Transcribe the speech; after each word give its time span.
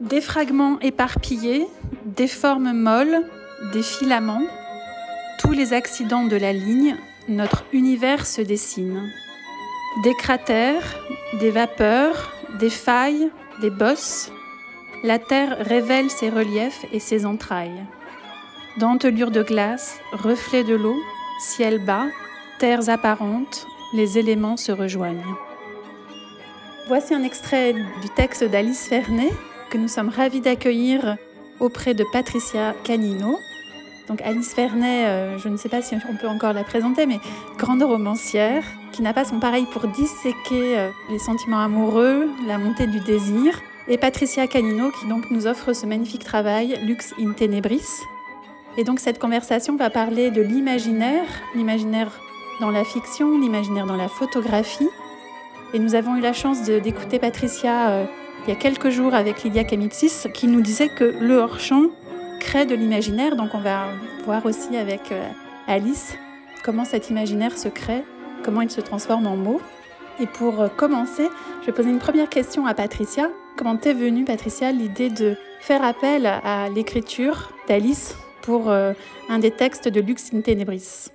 Des 0.00 0.20
fragments 0.20 0.78
éparpillés, 0.80 1.66
des 2.04 2.28
formes 2.28 2.72
molles, 2.72 3.24
des 3.72 3.82
filaments, 3.82 4.46
tous 5.40 5.50
les 5.50 5.72
accidents 5.72 6.24
de 6.24 6.36
la 6.36 6.52
ligne, 6.52 6.96
notre 7.28 7.64
univers 7.72 8.24
se 8.24 8.40
dessine. 8.40 9.10
Des 10.04 10.14
cratères, 10.14 11.00
des 11.40 11.50
vapeurs, 11.50 12.32
des 12.60 12.70
failles, 12.70 13.28
des 13.60 13.70
bosses, 13.70 14.30
la 15.02 15.18
Terre 15.18 15.56
révèle 15.58 16.10
ses 16.10 16.30
reliefs 16.30 16.84
et 16.92 17.00
ses 17.00 17.26
entrailles. 17.26 17.84
Dentelure 18.78 19.32
de 19.32 19.42
glace, 19.42 19.98
reflets 20.12 20.62
de 20.62 20.76
l'eau, 20.76 20.96
ciel 21.40 21.84
bas, 21.84 22.06
terres 22.60 22.88
apparentes, 22.88 23.66
les 23.92 24.16
éléments 24.16 24.56
se 24.56 24.70
rejoignent. 24.70 25.34
Voici 26.86 27.14
un 27.14 27.24
extrait 27.24 27.72
du 27.72 28.08
texte 28.14 28.44
d'Alice 28.44 28.88
Vernet 28.88 29.32
que 29.70 29.78
nous 29.78 29.88
sommes 29.88 30.08
ravis 30.08 30.40
d'accueillir 30.40 31.16
auprès 31.60 31.94
de 31.94 32.04
Patricia 32.12 32.74
Canino. 32.84 33.38
Donc 34.08 34.22
Alice 34.22 34.54
Vernet, 34.56 35.06
euh, 35.06 35.38
je 35.38 35.48
ne 35.48 35.56
sais 35.56 35.68
pas 35.68 35.82
si 35.82 35.94
on 35.94 36.16
peut 36.16 36.28
encore 36.28 36.54
la 36.54 36.64
présenter, 36.64 37.04
mais 37.04 37.20
grande 37.58 37.82
romancière 37.82 38.64
qui 38.92 39.02
n'a 39.02 39.12
pas 39.12 39.24
son 39.24 39.38
pareil 39.38 39.66
pour 39.70 39.86
disséquer 39.88 40.78
euh, 40.78 40.90
les 41.10 41.18
sentiments 41.18 41.60
amoureux, 41.60 42.30
la 42.46 42.56
montée 42.56 42.86
du 42.86 43.00
désir. 43.00 43.60
Et 43.86 43.98
Patricia 43.98 44.46
Canino 44.46 44.90
qui 44.90 45.06
donc 45.06 45.30
nous 45.30 45.46
offre 45.46 45.72
ce 45.72 45.86
magnifique 45.86 46.24
travail 46.24 46.78
Lux 46.82 47.14
in 47.20 47.32
Tenebris. 47.32 47.86
Et 48.76 48.84
donc 48.84 49.00
cette 49.00 49.18
conversation 49.18 49.76
va 49.76 49.90
parler 49.90 50.30
de 50.30 50.40
l'imaginaire, 50.40 51.26
l'imaginaire 51.54 52.10
dans 52.60 52.70
la 52.70 52.84
fiction, 52.84 53.38
l'imaginaire 53.38 53.86
dans 53.86 53.96
la 53.96 54.08
photographie. 54.08 54.88
Et 55.74 55.78
nous 55.78 55.94
avons 55.94 56.16
eu 56.16 56.20
la 56.20 56.32
chance 56.32 56.62
d'écouter 56.62 57.18
Patricia 57.18 57.90
euh, 57.90 58.04
il 58.48 58.52
y 58.52 58.56
a 58.56 58.60
quelques 58.60 58.88
jours 58.88 59.12
avec 59.12 59.42
Lydia 59.44 59.62
Kamitsis 59.62 60.26
qui 60.32 60.46
nous 60.46 60.62
disait 60.62 60.88
que 60.88 61.04
le 61.04 61.36
hors-champ 61.36 61.90
crée 62.40 62.64
de 62.64 62.74
l'imaginaire. 62.74 63.36
Donc 63.36 63.50
on 63.52 63.58
va 63.58 63.88
voir 64.24 64.46
aussi 64.46 64.74
avec 64.74 65.12
euh, 65.12 65.22
Alice 65.66 66.16
comment 66.64 66.86
cet 66.86 67.10
imaginaire 67.10 67.58
se 67.58 67.68
crée, 67.68 68.02
comment 68.42 68.62
il 68.62 68.70
se 68.70 68.80
transforme 68.80 69.26
en 69.26 69.36
mots. 69.36 69.60
Et 70.18 70.26
pour 70.26 70.62
euh, 70.62 70.68
commencer, 70.68 71.28
je 71.60 71.66
vais 71.66 71.72
poser 71.72 71.90
une 71.90 71.98
première 71.98 72.30
question 72.30 72.64
à 72.64 72.72
Patricia. 72.72 73.28
Comment 73.58 73.76
t'es 73.76 73.92
venue, 73.92 74.24
Patricia, 74.24 74.72
l'idée 74.72 75.10
de 75.10 75.36
faire 75.60 75.84
appel 75.84 76.24
à 76.24 76.70
l'écriture 76.70 77.52
d'Alice 77.68 78.16
pour 78.40 78.70
un 78.70 79.38
des 79.38 79.50
textes 79.50 79.88
de 79.88 80.00
Lux 80.00 80.32
in 80.32 80.40
Tenebris? 80.40 81.10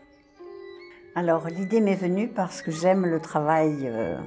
Alors 1.16 1.48
l'idée 1.48 1.82
m'est 1.82 1.96
venue 1.96 2.28
parce 2.28 2.62
que 2.62 2.70
j'aime 2.70 3.08
le 3.08 3.20
travail 3.20 3.86
euh, 3.86 4.18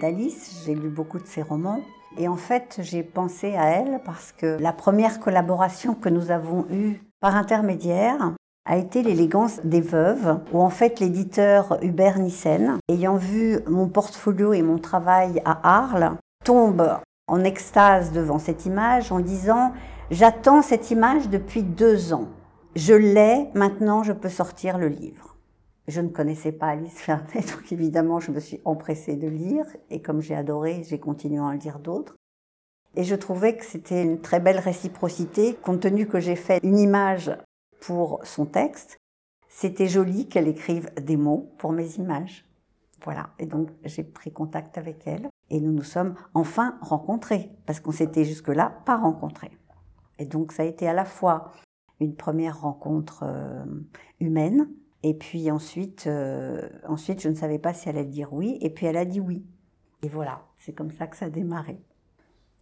d'Alice, 0.00 0.64
j'ai 0.66 0.74
lu 0.74 0.88
beaucoup 0.88 1.20
de 1.20 1.26
ses 1.26 1.42
romans 1.42 1.84
et 2.18 2.28
en 2.28 2.36
fait 2.36 2.78
j'ai 2.82 3.02
pensé 3.02 3.56
à 3.56 3.66
elle 3.70 4.00
parce 4.04 4.32
que 4.32 4.58
la 4.60 4.72
première 4.72 5.20
collaboration 5.20 5.94
que 5.94 6.08
nous 6.08 6.30
avons 6.30 6.66
eue 6.70 7.00
par 7.20 7.36
intermédiaire 7.36 8.32
a 8.66 8.76
été 8.76 9.02
l'élégance 9.02 9.60
des 9.64 9.80
veuves, 9.80 10.38
où 10.52 10.60
en 10.60 10.70
fait 10.70 11.00
l'éditeur 11.00 11.78
Hubert 11.82 12.18
Nissen, 12.18 12.78
ayant 12.88 13.16
vu 13.16 13.58
mon 13.66 13.88
portfolio 13.88 14.52
et 14.52 14.62
mon 14.62 14.78
travail 14.78 15.42
à 15.44 15.78
Arles, 15.78 16.16
tombe 16.44 16.98
en 17.26 17.44
extase 17.44 18.12
devant 18.12 18.38
cette 18.38 18.66
image 18.66 19.12
en 19.12 19.20
disant 19.20 19.72
J'attends 20.10 20.62
cette 20.62 20.90
image 20.90 21.28
depuis 21.28 21.62
deux 21.62 22.12
ans. 22.12 22.28
Je 22.74 22.94
l'ai, 22.94 23.48
maintenant 23.54 24.02
je 24.02 24.12
peux 24.12 24.28
sortir 24.28 24.76
le 24.76 24.88
livre. 24.88 25.29
Je 25.90 26.00
ne 26.00 26.08
connaissais 26.08 26.52
pas 26.52 26.68
Alice 26.68 27.00
Fernet, 27.00 27.40
donc 27.52 27.72
évidemment, 27.72 28.20
je 28.20 28.30
me 28.30 28.38
suis 28.38 28.60
empressée 28.64 29.16
de 29.16 29.26
lire, 29.26 29.66
et 29.90 30.00
comme 30.00 30.20
j'ai 30.20 30.36
adoré, 30.36 30.84
j'ai 30.84 31.00
continué 31.00 31.38
à 31.38 31.42
en 31.42 31.50
lire 31.50 31.80
d'autres. 31.80 32.14
Et 32.94 33.02
je 33.02 33.16
trouvais 33.16 33.56
que 33.56 33.64
c'était 33.64 34.04
une 34.04 34.20
très 34.20 34.38
belle 34.38 34.60
réciprocité, 34.60 35.54
compte 35.54 35.80
tenu 35.80 36.06
que 36.06 36.20
j'ai 36.20 36.36
fait 36.36 36.60
une 36.62 36.78
image 36.78 37.36
pour 37.80 38.20
son 38.22 38.46
texte. 38.46 38.98
C'était 39.48 39.88
joli 39.88 40.28
qu'elle 40.28 40.46
écrive 40.46 40.88
des 40.94 41.16
mots 41.16 41.52
pour 41.58 41.72
mes 41.72 41.96
images. 41.96 42.44
Voilà. 43.02 43.30
Et 43.40 43.46
donc, 43.46 43.70
j'ai 43.84 44.04
pris 44.04 44.32
contact 44.32 44.78
avec 44.78 45.08
elle 45.08 45.28
et 45.50 45.60
nous 45.60 45.72
nous 45.72 45.82
sommes 45.82 46.14
enfin 46.34 46.78
rencontrés 46.82 47.50
parce 47.66 47.80
qu'on 47.80 47.90
s'était 47.90 48.24
jusque-là 48.24 48.80
pas 48.86 48.96
rencontrés. 48.96 49.58
Et 50.20 50.24
donc, 50.26 50.52
ça 50.52 50.62
a 50.62 50.66
été 50.66 50.86
à 50.86 50.92
la 50.92 51.04
fois 51.04 51.50
une 51.98 52.14
première 52.14 52.60
rencontre 52.60 53.24
euh, 53.24 53.64
humaine 54.20 54.68
et 55.02 55.14
puis 55.14 55.50
ensuite, 55.50 56.06
euh, 56.06 56.68
ensuite, 56.86 57.22
je 57.22 57.28
ne 57.28 57.34
savais 57.34 57.58
pas 57.58 57.72
si 57.72 57.88
elle 57.88 57.96
allait 57.96 58.06
dire 58.06 58.32
oui. 58.32 58.58
Et 58.60 58.70
puis 58.70 58.86
elle 58.86 58.96
a 58.96 59.04
dit 59.04 59.20
oui. 59.20 59.44
Et 60.02 60.08
voilà, 60.08 60.42
c'est 60.58 60.72
comme 60.72 60.90
ça 60.90 61.06
que 61.06 61.16
ça 61.16 61.26
a 61.26 61.30
démarré. 61.30 61.78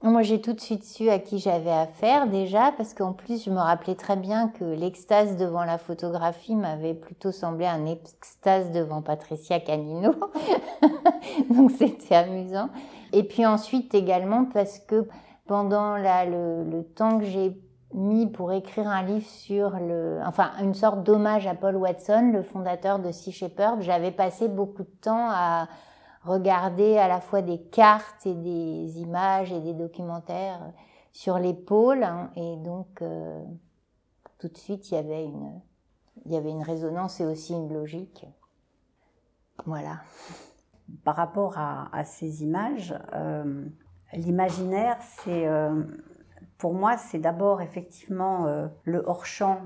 Moi, 0.05 0.23
j'ai 0.23 0.41
tout 0.41 0.53
de 0.53 0.61
suite 0.61 0.85
su 0.85 1.11
à 1.11 1.19
qui 1.19 1.41
j'avais 1.41 1.73
affaire 1.73 2.29
déjà, 2.29 2.73
parce 2.77 2.95
qu'en 2.95 3.13
plus, 3.13 3.45
je 3.45 3.51
me 3.51 3.59
rappelais 3.59 3.97
très 3.97 4.15
bien 4.15 4.47
que 4.49 4.65
l'extase 4.65 5.37
devant 5.37 5.65
la 5.65 5.77
photographie 5.77 6.55
m'avait 6.55 6.95
plutôt 6.95 7.33
semblé 7.33 7.67
un 7.67 7.85
extase 7.85 8.71
devant 8.71 9.03
Patricia 9.03 9.59
Canino. 9.59 10.15
Donc, 11.51 11.73
c'était 11.73 12.15
amusant. 12.15 12.69
Et 13.13 13.25
puis 13.25 13.45
ensuite, 13.45 13.93
également, 13.93 14.45
parce 14.45 14.79
que 14.79 15.09
pendant 15.49 15.97
le, 15.97 16.63
le 16.71 16.85
temps 16.85 17.19
que 17.19 17.25
j'ai 17.25 17.61
mis 17.95 18.27
pour 18.27 18.53
écrire 18.53 18.87
un 18.89 19.03
livre 19.03 19.27
sur 19.27 19.71
le, 19.79 20.21
enfin 20.27 20.53
une 20.61 20.75
sorte 20.75 21.05
d'hommage 21.05 21.47
à 21.47 21.55
Paul 21.55 21.77
Watson, 21.77 22.31
le 22.33 22.43
fondateur 22.43 22.99
de 22.99 23.11
Sea 23.11 23.33
Shepherd. 23.33 23.81
J'avais 23.81 24.11
passé 24.11 24.49
beaucoup 24.49 24.83
de 24.83 24.95
temps 25.01 25.29
à 25.31 25.69
regarder 26.23 26.99
à 26.99 27.09
la 27.09 27.21
fois 27.21 27.43
des 27.43 27.61
cartes 27.61 28.27
et 28.27 28.35
des 28.35 29.01
images 29.01 29.53
et 29.53 29.61
des 29.61 29.73
documentaires 29.73 30.73
sur 31.13 31.39
les 31.39 31.55
pôles, 31.55 32.05
hein. 32.05 32.31
et 32.37 32.57
donc 32.57 33.01
euh, 33.03 33.43
tout 34.39 34.49
de 34.49 34.57
suite 34.57 34.91
il 34.91 34.95
y 34.95 34.99
avait 34.99 35.25
une, 35.25 35.61
il 36.27 36.33
y 36.33 36.37
avait 36.37 36.51
une 36.51 36.63
résonance 36.63 37.21
et 37.21 37.25
aussi 37.25 37.55
une 37.55 37.73
logique. 37.73 38.27
Voilà. 39.67 40.01
Par 41.05 41.17
rapport 41.17 41.59
à, 41.59 42.05
ces 42.05 42.43
images, 42.43 42.95
euh, 43.13 43.67
l'imaginaire, 44.15 44.97
c'est 45.03 45.47
euh, 45.47 45.83
pour 46.59 46.75
moi, 46.75 46.97
c'est 46.97 47.21
d'abord 47.21 47.63
effectivement 47.63 48.47
euh, 48.47 48.67
le 48.85 49.03
hors-champ 49.07 49.63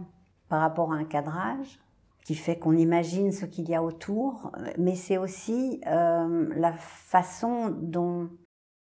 par 0.49 0.61
rapport 0.61 0.93
à 0.93 0.97
un 0.97 1.05
cadrage 1.05 1.81
qui 2.25 2.35
fait 2.35 2.59
qu'on 2.59 2.77
imagine 2.77 3.33
ce 3.33 3.47
qu'il 3.47 3.69
y 3.69 3.75
a 3.75 3.83
autour, 3.83 4.53
mais 4.79 4.95
c'est 4.95 5.17
aussi 5.17 5.81
euh, 5.89 6.49
la 6.55 6.73
façon 6.75 7.75
dont, 7.81 8.29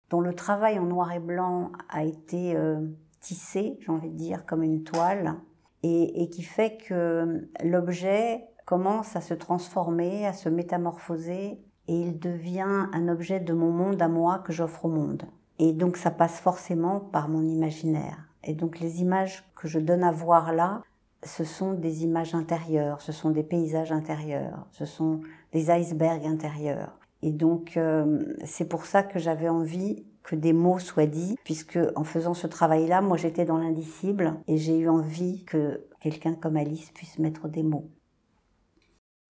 dont, 0.09 0.19
le 0.19 0.35
travail 0.35 0.77
en 0.77 0.83
noir 0.83 1.11
et 1.11 1.19
blanc 1.19 1.71
a 1.89 2.03
été 2.03 2.55
euh, 2.55 2.85
tissé, 3.19 3.79
j'ai 3.79 3.91
envie 3.91 4.11
de 4.11 4.17
dire, 4.17 4.45
comme 4.45 4.61
une 4.61 4.83
toile, 4.83 5.37
et, 5.81 6.21
et 6.21 6.29
qui 6.29 6.43
fait 6.43 6.77
que 6.77 7.49
l'objet 7.63 8.43
commence 8.65 9.15
à 9.15 9.21
se 9.21 9.33
transformer, 9.33 10.27
à 10.27 10.33
se 10.33 10.49
métamorphoser, 10.49 11.63
et 11.87 11.99
il 11.99 12.19
devient 12.19 12.89
un 12.93 13.07
objet 13.07 13.39
de 13.39 13.53
mon 13.53 13.71
monde 13.71 14.01
à 14.03 14.07
moi 14.07 14.39
que 14.39 14.53
j'offre 14.53 14.85
au 14.85 14.89
monde. 14.89 15.23
Et 15.61 15.73
donc 15.73 15.95
ça 15.95 16.09
passe 16.09 16.39
forcément 16.39 16.99
par 16.99 17.29
mon 17.29 17.43
imaginaire. 17.43 18.17
Et 18.43 18.55
donc 18.55 18.79
les 18.79 19.01
images 19.01 19.43
que 19.55 19.67
je 19.67 19.77
donne 19.77 20.03
à 20.03 20.11
voir 20.11 20.53
là, 20.53 20.81
ce 21.23 21.43
sont 21.43 21.73
des 21.73 22.03
images 22.03 22.33
intérieures, 22.33 22.99
ce 22.99 23.11
sont 23.11 23.29
des 23.29 23.43
paysages 23.43 23.91
intérieurs, 23.91 24.65
ce 24.71 24.85
sont 24.85 25.21
des 25.53 25.69
icebergs 25.69 26.25
intérieurs. 26.25 26.97
Et 27.21 27.31
donc 27.31 27.77
euh, 27.77 28.35
c'est 28.43 28.67
pour 28.67 28.87
ça 28.87 29.03
que 29.03 29.19
j'avais 29.19 29.49
envie 29.49 30.03
que 30.23 30.35
des 30.35 30.51
mots 30.51 30.79
soient 30.79 31.05
dits, 31.05 31.37
puisque 31.43 31.77
en 31.95 32.03
faisant 32.03 32.33
ce 32.33 32.47
travail-là, 32.47 33.01
moi 33.01 33.17
j'étais 33.17 33.45
dans 33.45 33.59
l'indicible 33.59 34.33
et 34.47 34.57
j'ai 34.57 34.79
eu 34.79 34.89
envie 34.89 35.45
que 35.45 35.85
quelqu'un 35.99 36.33
comme 36.33 36.57
Alice 36.57 36.89
puisse 36.89 37.19
mettre 37.19 37.47
des 37.47 37.61
mots. 37.61 37.87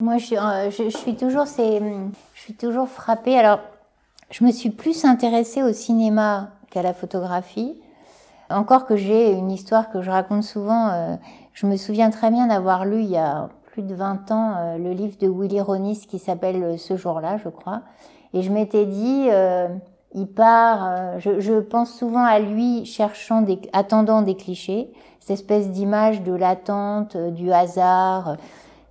Moi, 0.00 0.16
je 0.16 0.24
suis, 0.24 0.36
euh, 0.36 1.14
toujours, 1.14 1.44
je 1.46 2.40
suis 2.40 2.54
toujours 2.54 2.88
frappée. 2.88 3.38
Alors, 3.38 3.60
je 4.32 4.44
me 4.44 4.50
suis 4.50 4.70
plus 4.70 5.04
intéressée 5.04 5.62
au 5.62 5.72
cinéma 5.72 6.48
qu'à 6.70 6.82
la 6.82 6.94
photographie. 6.94 7.76
Encore 8.50 8.86
que 8.86 8.96
j'ai 8.96 9.30
une 9.30 9.50
histoire 9.50 9.90
que 9.90 10.00
je 10.00 10.10
raconte 10.10 10.42
souvent, 10.42 10.88
euh, 10.88 11.16
je 11.52 11.66
me 11.66 11.76
souviens 11.76 12.10
très 12.10 12.30
bien 12.30 12.46
d'avoir 12.46 12.86
lu 12.86 13.02
il 13.02 13.10
y 13.10 13.18
a 13.18 13.50
plus 13.66 13.82
de 13.82 13.94
20 13.94 14.30
ans 14.30 14.54
euh, 14.56 14.78
le 14.78 14.92
livre 14.92 15.16
de 15.18 15.28
Willy 15.28 15.60
Ronis 15.60 16.06
qui 16.08 16.18
s'appelle 16.18 16.62
euh, 16.62 16.76
Ce 16.78 16.96
jour-là, 16.96 17.36
je 17.44 17.50
crois. 17.50 17.82
Et 18.32 18.40
je 18.40 18.50
m'étais 18.50 18.86
dit, 18.86 19.28
il 20.14 20.26
part, 20.26 21.20
je, 21.20 21.38
je, 21.38 21.52
pense 21.60 21.92
souvent 21.92 22.24
à 22.24 22.38
lui 22.38 22.86
cherchant, 22.86 23.42
des, 23.42 23.60
attendant 23.74 24.22
des 24.22 24.36
clichés, 24.36 24.90
cette 25.20 25.32
espèce 25.32 25.68
d'image 25.68 26.22
de 26.22 26.32
l'attente, 26.32 27.14
du 27.18 27.52
hasard 27.52 28.38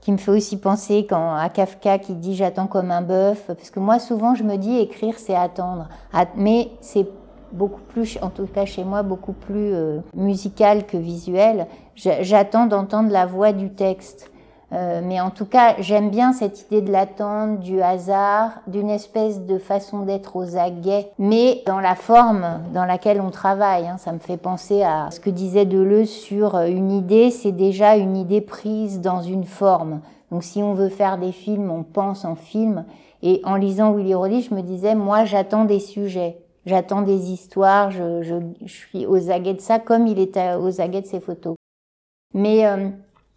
qui 0.01 0.11
me 0.11 0.17
fait 0.17 0.31
aussi 0.31 0.57
penser 0.57 1.05
quand, 1.07 1.35
à 1.35 1.47
Kafka 1.49 1.99
qui 1.99 2.15
dit 2.15 2.35
j'attends 2.35 2.67
comme 2.67 2.91
un 2.91 3.01
bœuf, 3.01 3.45
parce 3.47 3.69
que 3.69 3.79
moi 3.79 3.99
souvent 3.99 4.35
je 4.35 4.43
me 4.43 4.57
dis 4.57 4.77
écrire 4.77 5.15
c'est 5.17 5.35
attendre, 5.35 5.87
mais 6.35 6.69
c'est 6.81 7.07
beaucoup 7.51 7.81
plus, 7.81 8.17
en 8.21 8.29
tout 8.29 8.47
cas 8.47 8.65
chez 8.65 8.83
moi, 8.83 9.03
beaucoup 9.03 9.33
plus 9.33 9.73
euh, 9.73 9.99
musical 10.15 10.85
que 10.85 10.97
visuel. 10.97 11.67
J'attends 11.95 12.65
d'entendre 12.65 13.11
la 13.11 13.25
voix 13.25 13.51
du 13.51 13.69
texte. 13.69 14.31
Euh, 14.73 15.01
mais 15.03 15.19
en 15.19 15.31
tout 15.31 15.45
cas, 15.45 15.75
j'aime 15.79 16.09
bien 16.09 16.31
cette 16.31 16.61
idée 16.61 16.81
de 16.81 16.91
l'attente, 16.91 17.59
du 17.59 17.81
hasard, 17.81 18.51
d'une 18.67 18.89
espèce 18.89 19.41
de 19.41 19.57
façon 19.57 20.05
d'être 20.05 20.37
aux 20.37 20.55
aguets, 20.55 21.11
mais 21.19 21.61
dans 21.65 21.81
la 21.81 21.95
forme 21.95 22.61
dans 22.73 22.85
laquelle 22.85 23.19
on 23.19 23.31
travaille. 23.31 23.85
Hein. 23.87 23.97
Ça 23.97 24.13
me 24.13 24.19
fait 24.19 24.37
penser 24.37 24.81
à 24.81 25.11
ce 25.11 25.19
que 25.19 25.29
disait 25.29 25.65
Deleuze 25.65 26.09
sur 26.09 26.55
euh, 26.55 26.67
une 26.67 26.91
idée, 26.91 27.31
c'est 27.31 27.51
déjà 27.51 27.97
une 27.97 28.15
idée 28.15 28.41
prise 28.41 29.01
dans 29.01 29.21
une 29.21 29.43
forme. 29.43 29.99
Donc 30.31 30.43
si 30.43 30.63
on 30.63 30.73
veut 30.73 30.89
faire 30.89 31.17
des 31.17 31.33
films, 31.33 31.69
on 31.69 31.83
pense 31.83 32.23
en 32.23 32.35
film. 32.35 32.85
Et 33.23 33.41
en 33.43 33.55
lisant 33.55 33.91
Willy 33.93 34.15
Roddy, 34.15 34.41
je 34.41 34.55
me 34.55 34.61
disais, 34.61 34.95
moi, 34.95 35.25
j'attends 35.25 35.65
des 35.65 35.79
sujets. 35.79 36.37
J'attends 36.65 37.01
des 37.01 37.31
histoires, 37.31 37.91
je, 37.91 38.21
je, 38.21 38.35
je, 38.63 38.71
suis 38.71 39.05
aux 39.05 39.31
aguets 39.31 39.55
de 39.55 39.61
ça 39.61 39.79
comme 39.79 40.05
il 40.05 40.19
est 40.19 40.37
aux 40.55 40.79
aguets 40.79 41.01
de 41.01 41.07
ses 41.07 41.19
photos. 41.19 41.55
Mais 42.33 42.65
euh, 42.67 42.89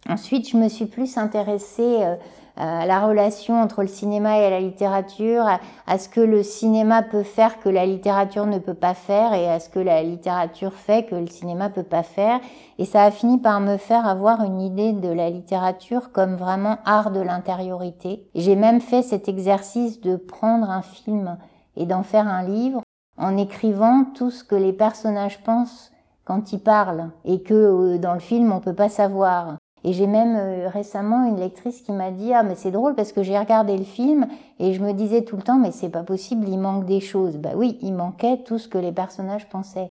Ensuite, 0.07 0.49
je 0.49 0.57
me 0.57 0.69
suis 0.69 0.85
plus 0.85 1.17
intéressée 1.17 2.03
euh, 2.03 2.15
à 2.57 2.85
la 2.85 3.05
relation 3.05 3.59
entre 3.59 3.81
le 3.81 3.87
cinéma 3.87 4.39
et 4.39 4.49
la 4.49 4.59
littérature, 4.59 5.45
à, 5.87 5.97
ce 5.97 6.07
que 6.07 6.21
le 6.21 6.43
cinéma 6.43 7.03
peut 7.03 7.23
faire 7.23 7.59
que 7.59 7.69
la 7.69 7.85
littérature 7.85 8.45
ne 8.45 8.59
peut 8.59 8.75
pas 8.75 8.93
faire 8.93 9.33
et 9.33 9.49
à 9.49 9.59
ce 9.59 9.69
que 9.69 9.79
la 9.79 10.03
littérature 10.03 10.73
fait 10.73 11.05
que 11.05 11.15
le 11.15 11.27
cinéma 11.27 11.69
peut 11.69 11.83
pas 11.83 12.03
faire. 12.03 12.39
Et 12.77 12.85
ça 12.85 13.03
a 13.03 13.11
fini 13.11 13.39
par 13.39 13.59
me 13.59 13.77
faire 13.77 14.07
avoir 14.07 14.43
une 14.43 14.61
idée 14.61 14.93
de 14.93 15.09
la 15.09 15.29
littérature 15.29 16.11
comme 16.11 16.35
vraiment 16.35 16.77
art 16.85 17.11
de 17.11 17.19
l'intériorité. 17.19 18.27
J'ai 18.35 18.55
même 18.55 18.81
fait 18.81 19.01
cet 19.01 19.27
exercice 19.27 19.99
de 20.01 20.15
prendre 20.15 20.69
un 20.69 20.81
film 20.81 21.37
et 21.75 21.85
d'en 21.85 22.03
faire 22.03 22.27
un 22.27 22.43
livre 22.43 22.81
en 23.17 23.37
écrivant 23.37 24.05
tout 24.15 24.31
ce 24.31 24.43
que 24.43 24.55
les 24.55 24.73
personnages 24.73 25.43
pensent 25.43 25.91
quand 26.25 26.53
ils 26.53 26.59
parlent 26.59 27.11
et 27.23 27.41
que 27.41 27.53
euh, 27.53 27.97
dans 27.97 28.13
le 28.13 28.19
film 28.19 28.51
on 28.51 28.59
peut 28.59 28.73
pas 28.73 28.89
savoir. 28.89 29.57
Et 29.87 29.93
j'ai 29.93 30.07
même 30.07 30.35
euh, 30.35 30.67
récemment 30.67 31.25
une 31.25 31.39
lectrice 31.39 31.81
qui 31.81 31.91
m'a 31.91 32.09
dit 32.09 32.33
ah 32.33 32.41
mais 32.41 32.55
c'est 32.55 32.71
drôle 32.71 32.95
parce 32.95 33.11
que 33.11 33.21
j'ai 33.21 33.37
regardé 33.37 33.77
le 33.77 33.83
film 33.83 34.25
et 34.57 34.73
je 34.73 34.83
me 34.83 34.93
disais 34.93 35.23
tout 35.23 35.35
le 35.35 35.43
temps 35.43 35.59
mais 35.59 35.69
c'est 35.69 35.89
pas 35.89 36.01
possible 36.01 36.49
il 36.49 36.57
manque 36.57 36.85
des 36.85 36.99
choses. 36.99 37.37
Bah 37.37 37.51
oui 37.55 37.77
il 37.83 37.93
manquait 37.93 38.37
tout 38.43 38.57
ce 38.57 38.67
que 38.67 38.79
les 38.79 38.91
personnages 38.91 39.47
pensaient. 39.47 39.91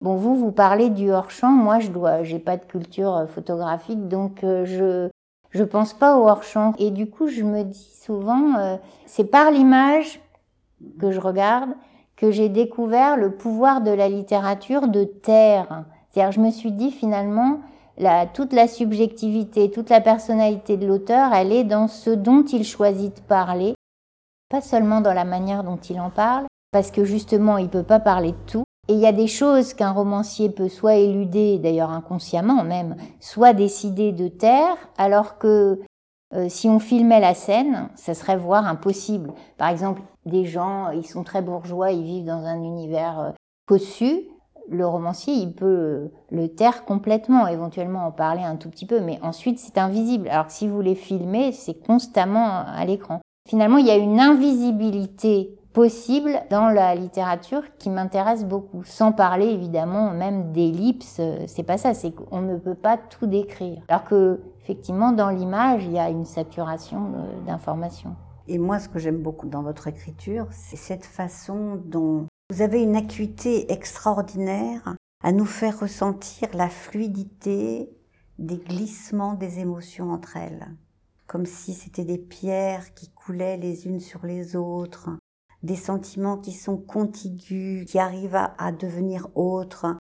Bon 0.00 0.16
vous 0.16 0.34
vous 0.34 0.50
parlez 0.50 0.88
du 0.88 1.10
hors 1.10 1.30
champ 1.30 1.50
moi 1.50 1.78
je 1.78 1.90
dois 1.90 2.22
j'ai 2.22 2.38
pas 2.38 2.56
de 2.56 2.64
culture 2.64 3.14
euh, 3.14 3.26
photographique 3.26 4.08
donc 4.08 4.42
euh, 4.44 4.64
je 4.64 5.10
je 5.50 5.62
pense 5.62 5.92
pas 5.92 6.16
au 6.16 6.26
hors 6.26 6.42
champ 6.42 6.72
et 6.78 6.90
du 6.90 7.10
coup 7.10 7.28
je 7.28 7.42
me 7.42 7.64
dis 7.64 7.92
souvent 8.02 8.78
c'est 9.04 9.30
par 9.30 9.50
l'image 9.50 10.20
que 10.98 11.12
je 11.12 11.20
regarde 11.20 11.70
que 12.16 12.30
j'ai 12.30 12.48
découvert 12.48 13.18
le 13.18 13.30
pouvoir 13.30 13.82
de 13.82 13.90
la 13.90 14.08
littérature 14.08 14.88
de 14.88 15.04
taire. 15.04 15.84
C'est-à-dire 16.10 16.32
je 16.32 16.40
me 16.40 16.50
suis 16.50 16.72
dit 16.72 16.90
finalement 16.90 17.60
toute 18.34 18.52
la 18.52 18.66
subjectivité, 18.66 19.70
toute 19.70 19.90
la 19.90 20.00
personnalité 20.00 20.76
de 20.76 20.86
l'auteur, 20.86 21.32
elle 21.32 21.52
est 21.52 21.64
dans 21.64 21.88
ce 21.88 22.10
dont 22.10 22.44
il 22.44 22.64
choisit 22.64 23.16
de 23.16 23.20
parler, 23.22 23.74
pas 24.48 24.60
seulement 24.60 25.00
dans 25.00 25.14
la 25.14 25.24
manière 25.24 25.64
dont 25.64 25.76
il 25.76 26.00
en 26.00 26.10
parle, 26.10 26.46
parce 26.72 26.90
que 26.90 27.04
justement, 27.04 27.58
il 27.58 27.68
peut 27.68 27.82
pas 27.84 28.00
parler 28.00 28.32
de 28.32 28.46
tout. 28.46 28.64
Et 28.88 28.94
il 28.94 28.98
y 28.98 29.06
a 29.06 29.12
des 29.12 29.28
choses 29.28 29.72
qu'un 29.72 29.92
romancier 29.92 30.50
peut 30.50 30.68
soit 30.68 30.96
éluder, 30.96 31.58
d'ailleurs 31.58 31.90
inconsciemment 31.90 32.64
même, 32.64 32.96
soit 33.20 33.54
décider 33.54 34.12
de 34.12 34.28
taire, 34.28 34.76
alors 34.98 35.38
que 35.38 35.80
euh, 36.34 36.48
si 36.48 36.68
on 36.68 36.78
filmait 36.78 37.20
la 37.20 37.34
scène, 37.34 37.88
ça 37.94 38.12
serait 38.12 38.36
voire 38.36 38.66
impossible. 38.66 39.32
Par 39.56 39.68
exemple, 39.68 40.02
des 40.26 40.44
gens, 40.44 40.90
ils 40.90 41.06
sont 41.06 41.22
très 41.22 41.42
bourgeois, 41.42 41.92
ils 41.92 42.02
vivent 42.02 42.26
dans 42.26 42.44
un 42.44 42.62
univers 42.62 43.20
euh, 43.20 43.30
cossu, 43.66 44.28
le 44.70 44.86
romancier, 44.86 45.34
il 45.34 45.54
peut 45.54 46.10
le 46.30 46.48
taire 46.48 46.84
complètement, 46.84 47.46
éventuellement 47.46 48.06
en 48.06 48.12
parler 48.12 48.42
un 48.42 48.56
tout 48.56 48.70
petit 48.70 48.86
peu, 48.86 49.00
mais 49.00 49.18
ensuite 49.22 49.58
c'est 49.58 49.78
invisible. 49.78 50.28
Alors 50.28 50.46
que 50.46 50.52
si 50.52 50.68
vous 50.68 50.80
les 50.80 50.94
filmez, 50.94 51.52
c'est 51.52 51.74
constamment 51.74 52.64
à 52.66 52.84
l'écran. 52.84 53.20
Finalement, 53.48 53.76
il 53.76 53.86
y 53.86 53.90
a 53.90 53.96
une 53.96 54.20
invisibilité 54.20 55.54
possible 55.74 56.30
dans 56.50 56.68
la 56.68 56.94
littérature 56.94 57.62
qui 57.78 57.90
m'intéresse 57.90 58.44
beaucoup. 58.44 58.84
Sans 58.84 59.12
parler 59.12 59.46
évidemment 59.46 60.12
même 60.12 60.52
d'ellipses, 60.52 61.20
c'est 61.46 61.62
pas 61.64 61.76
ça, 61.76 61.92
c'est 61.94 62.12
qu'on 62.12 62.40
ne 62.40 62.56
peut 62.56 62.76
pas 62.76 62.96
tout 62.96 63.26
décrire. 63.26 63.82
Alors 63.88 64.04
que 64.04 64.40
effectivement 64.62 65.12
dans 65.12 65.30
l'image, 65.30 65.84
il 65.84 65.92
y 65.92 65.98
a 65.98 66.08
une 66.08 66.24
saturation 66.24 67.00
d'informations. 67.46 68.14
Et 68.46 68.58
moi, 68.58 68.78
ce 68.78 68.88
que 68.88 68.98
j'aime 68.98 69.22
beaucoup 69.22 69.48
dans 69.48 69.62
votre 69.62 69.88
écriture, 69.88 70.46
c'est 70.50 70.76
cette 70.76 71.04
façon 71.04 71.80
dont 71.84 72.26
vous 72.50 72.62
avez 72.62 72.82
une 72.82 72.96
acuité 72.96 73.72
extraordinaire 73.72 74.96
à 75.22 75.32
nous 75.32 75.46
faire 75.46 75.80
ressentir 75.80 76.48
la 76.54 76.68
fluidité 76.68 77.88
des 78.38 78.58
glissements 78.58 79.34
des 79.34 79.60
émotions 79.60 80.12
entre 80.12 80.36
elles, 80.36 80.68
comme 81.26 81.46
si 81.46 81.72
c'était 81.72 82.04
des 82.04 82.18
pierres 82.18 82.92
qui 82.94 83.10
coulaient 83.10 83.56
les 83.56 83.86
unes 83.86 84.00
sur 84.00 84.26
les 84.26 84.56
autres, 84.56 85.08
des 85.62 85.76
sentiments 85.76 86.36
qui 86.36 86.52
sont 86.52 86.76
contigus, 86.76 87.86
qui 87.86 87.98
arrivent 87.98 88.36
à, 88.36 88.72
devenir 88.72 89.28
autres, 89.34 89.96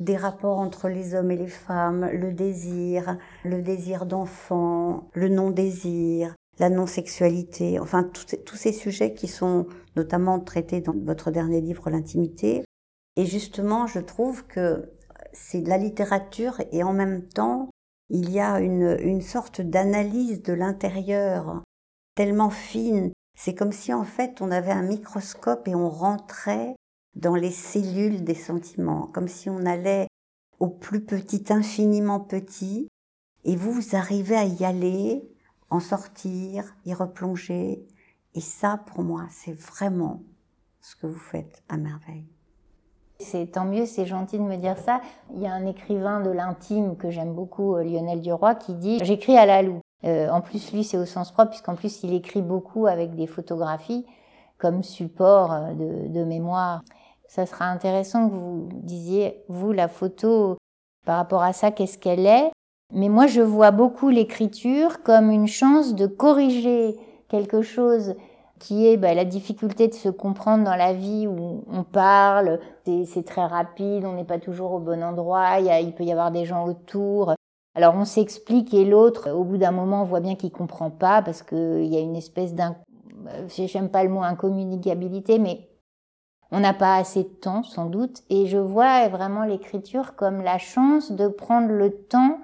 des 0.00 0.16
rapports 0.16 0.58
entre 0.58 0.88
les 0.88 1.14
hommes 1.14 1.30
et 1.30 1.36
les 1.36 1.46
femmes, 1.46 2.06
le 2.06 2.32
désir, 2.32 3.18
le 3.44 3.60
désir 3.60 4.06
d'enfant, 4.06 5.10
le 5.12 5.28
non-désir, 5.28 6.34
non-sexualité, 6.70 7.78
enfin 7.78 8.04
tous 8.04 8.56
ces 8.56 8.72
sujets 8.72 9.14
qui 9.14 9.28
sont 9.28 9.66
notamment 9.96 10.40
traités 10.40 10.80
dans 10.80 10.94
votre 10.94 11.30
dernier 11.30 11.60
livre, 11.60 11.90
L'intimité. 11.90 12.64
Et 13.16 13.26
justement, 13.26 13.86
je 13.86 14.00
trouve 14.00 14.46
que 14.46 14.90
c'est 15.32 15.60
de 15.60 15.68
la 15.68 15.78
littérature 15.78 16.60
et 16.72 16.82
en 16.82 16.92
même 16.92 17.22
temps, 17.22 17.68
il 18.10 18.30
y 18.30 18.40
a 18.40 18.60
une, 18.60 18.96
une 19.00 19.22
sorte 19.22 19.60
d'analyse 19.60 20.42
de 20.42 20.52
l'intérieur 20.52 21.62
tellement 22.14 22.50
fine. 22.50 23.12
C'est 23.38 23.54
comme 23.54 23.72
si 23.72 23.92
en 23.92 24.04
fait 24.04 24.40
on 24.40 24.50
avait 24.50 24.72
un 24.72 24.82
microscope 24.82 25.66
et 25.68 25.74
on 25.74 25.88
rentrait 25.88 26.74
dans 27.16 27.34
les 27.34 27.50
cellules 27.50 28.24
des 28.24 28.34
sentiments, 28.34 29.06
comme 29.08 29.28
si 29.28 29.50
on 29.50 29.66
allait 29.66 30.06
au 30.58 30.68
plus 30.68 31.04
petit, 31.04 31.44
infiniment 31.50 32.20
petit, 32.20 32.88
et 33.44 33.56
vous, 33.56 33.72
vous 33.72 33.96
arrivez 33.96 34.36
à 34.36 34.44
y 34.44 34.64
aller 34.64 35.28
en 35.72 35.80
sortir, 35.80 36.64
y 36.84 36.92
replonger. 36.92 37.86
Et 38.34 38.40
ça, 38.40 38.78
pour 38.86 39.02
moi, 39.02 39.24
c'est 39.30 39.58
vraiment 39.58 40.20
ce 40.82 40.94
que 40.96 41.06
vous 41.06 41.18
faites 41.18 41.62
à 41.70 41.78
merveille. 41.78 42.26
C'est 43.18 43.52
tant 43.52 43.64
mieux, 43.64 43.86
c'est 43.86 44.04
gentil 44.04 44.38
de 44.38 44.42
me 44.42 44.56
dire 44.56 44.76
ça. 44.76 45.00
Il 45.34 45.40
y 45.40 45.46
a 45.46 45.52
un 45.52 45.64
écrivain 45.64 46.20
de 46.20 46.30
l'intime 46.30 46.96
que 46.96 47.10
j'aime 47.10 47.32
beaucoup, 47.32 47.74
euh, 47.76 47.84
Lionel 47.84 48.20
Duroy, 48.20 48.54
qui 48.56 48.74
dit 48.74 48.98
J'écris 49.02 49.38
à 49.38 49.46
la 49.46 49.62
loue. 49.62 49.80
Euh, 50.04 50.28
en 50.28 50.42
plus, 50.42 50.72
lui, 50.72 50.84
c'est 50.84 50.98
au 50.98 51.06
sens 51.06 51.32
propre, 51.32 51.50
puisqu'en 51.50 51.74
plus, 51.74 52.02
il 52.02 52.12
écrit 52.12 52.42
beaucoup 52.42 52.86
avec 52.86 53.14
des 53.14 53.26
photographies 53.26 54.04
comme 54.58 54.82
support 54.82 55.52
euh, 55.52 55.72
de, 55.72 56.08
de 56.08 56.24
mémoire. 56.24 56.82
Ça 57.28 57.46
sera 57.46 57.66
intéressant 57.66 58.28
que 58.28 58.34
vous 58.34 58.68
disiez, 58.72 59.42
vous, 59.48 59.72
la 59.72 59.88
photo, 59.88 60.58
par 61.06 61.16
rapport 61.16 61.42
à 61.42 61.54
ça, 61.54 61.70
qu'est-ce 61.70 61.96
qu'elle 61.96 62.26
est? 62.26 62.50
Mais 62.92 63.08
moi, 63.08 63.26
je 63.26 63.40
vois 63.40 63.70
beaucoup 63.70 64.10
l'écriture 64.10 65.02
comme 65.02 65.30
une 65.30 65.46
chance 65.46 65.94
de 65.94 66.06
corriger 66.06 66.96
quelque 67.28 67.62
chose 67.62 68.14
qui 68.58 68.86
est 68.86 68.96
bah, 68.96 69.14
la 69.14 69.24
difficulté 69.24 69.88
de 69.88 69.94
se 69.94 70.08
comprendre 70.08 70.64
dans 70.64 70.76
la 70.76 70.92
vie 70.92 71.26
où 71.26 71.64
on 71.68 71.82
parle, 71.82 72.60
c'est 72.84 73.24
très 73.24 73.44
rapide, 73.44 74.04
on 74.04 74.12
n'est 74.12 74.24
pas 74.24 74.38
toujours 74.38 74.72
au 74.72 74.78
bon 74.78 75.02
endroit, 75.02 75.58
il, 75.58 75.92
peut 75.94 76.04
y 76.04 76.12
avoir 76.12 76.30
des 76.30 76.44
gens 76.44 76.64
autour. 76.66 77.34
Alors 77.74 77.94
on 77.96 78.04
s'explique 78.04 78.72
et 78.72 78.84
l'autre, 78.84 79.32
au 79.32 79.42
bout 79.42 79.56
d'un 79.56 79.72
moment, 79.72 80.02
on 80.02 80.04
voit 80.04 80.20
bien 80.20 80.36
qu'il 80.36 80.52
comprend 80.52 80.90
pas 80.90 81.22
parce 81.22 81.42
qu'il 81.42 81.86
y 81.86 81.96
a 81.96 82.00
une 82.00 82.14
espèce 82.14 82.54
d'un, 82.54 82.76
j'aime 83.48 83.88
pas 83.88 84.04
le 84.04 84.10
mot 84.10 84.22
incommunicabilité, 84.22 85.38
mais 85.38 85.68
on 86.52 86.60
n'a 86.60 86.74
pas 86.74 86.96
assez 86.96 87.24
de 87.24 87.28
temps 87.28 87.62
sans 87.62 87.86
doute. 87.86 88.22
Et 88.28 88.46
je 88.46 88.58
vois 88.58 89.08
vraiment 89.08 89.44
l'écriture 89.44 90.14
comme 90.14 90.42
la 90.42 90.58
chance 90.58 91.10
de 91.10 91.26
prendre 91.26 91.68
le 91.68 91.90
temps 91.90 92.38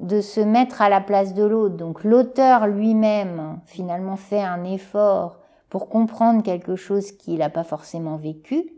de 0.00 0.20
se 0.20 0.40
mettre 0.40 0.82
à 0.82 0.88
la 0.88 1.00
place 1.00 1.34
de 1.34 1.44
l'autre. 1.44 1.76
Donc 1.76 2.04
l'auteur 2.04 2.66
lui-même 2.66 3.60
finalement 3.66 4.16
fait 4.16 4.42
un 4.42 4.64
effort 4.64 5.38
pour 5.70 5.88
comprendre 5.88 6.42
quelque 6.42 6.76
chose 6.76 7.12
qu'il 7.12 7.38
n'a 7.38 7.50
pas 7.50 7.64
forcément 7.64 8.16
vécu. 8.16 8.72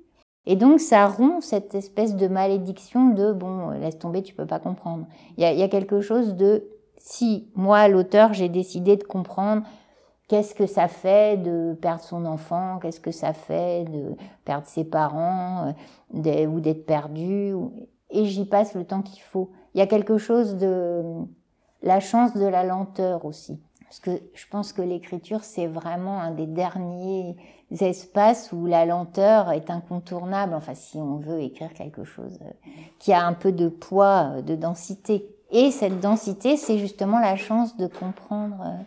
Et 0.46 0.56
donc 0.56 0.80
ça 0.80 1.06
rompt 1.06 1.42
cette 1.42 1.74
espèce 1.74 2.16
de 2.16 2.26
malédiction 2.26 3.10
de 3.10 3.32
bon, 3.32 3.70
laisse 3.70 3.98
tomber, 3.98 4.22
tu 4.22 4.34
peux 4.34 4.46
pas 4.46 4.58
comprendre. 4.58 5.06
Il 5.36 5.44
y 5.44 5.62
a, 5.62 5.68
quelque 5.68 6.00
chose 6.00 6.34
de 6.34 6.64
si 6.96 7.50
moi, 7.54 7.88
l'auteur, 7.88 8.32
j'ai 8.32 8.48
décidé 8.48 8.96
de 8.96 9.04
comprendre 9.04 9.62
qu'est-ce 10.28 10.54
que 10.54 10.66
ça 10.66 10.88
fait 10.88 11.36
de 11.36 11.74
perdre 11.74 12.02
son 12.02 12.24
enfant, 12.24 12.78
qu'est-ce 12.80 13.00
que 13.00 13.10
ça 13.10 13.32
fait 13.32 13.84
de 13.84 14.16
perdre 14.44 14.66
ses 14.66 14.84
parents 14.84 15.74
euh, 16.14 16.46
ou 16.46 16.60
d'être 16.60 16.86
perdu, 16.86 17.54
et 18.10 18.24
j'y 18.24 18.46
passe 18.46 18.74
le 18.74 18.84
temps 18.84 19.02
qu'il 19.02 19.22
faut 19.22 19.50
il 19.78 19.80
y 19.80 19.84
a 19.84 19.86
quelque 19.86 20.18
chose 20.18 20.56
de 20.56 21.04
la 21.84 22.00
chance 22.00 22.34
de 22.34 22.44
la 22.44 22.64
lenteur 22.64 23.24
aussi. 23.24 23.60
Parce 23.84 24.00
que 24.00 24.10
je 24.34 24.44
pense 24.50 24.72
que 24.72 24.82
l'écriture, 24.82 25.44
c'est 25.44 25.68
vraiment 25.68 26.20
un 26.20 26.32
des 26.32 26.46
derniers 26.46 27.36
espaces 27.70 28.50
où 28.50 28.66
la 28.66 28.84
lenteur 28.86 29.52
est 29.52 29.70
incontournable. 29.70 30.54
Enfin, 30.54 30.74
si 30.74 30.96
on 30.96 31.18
veut 31.18 31.40
écrire 31.42 31.72
quelque 31.74 32.02
chose 32.02 32.40
euh, 32.42 32.50
qui 32.98 33.12
a 33.12 33.24
un 33.24 33.34
peu 33.34 33.52
de 33.52 33.68
poids, 33.68 34.32
euh, 34.32 34.42
de 34.42 34.56
densité. 34.56 35.28
Et 35.52 35.70
cette 35.70 36.00
densité, 36.00 36.56
c'est 36.56 36.78
justement 36.78 37.20
la 37.20 37.36
chance 37.36 37.76
de 37.76 37.86
comprendre, 37.86 38.56
euh, 38.60 38.82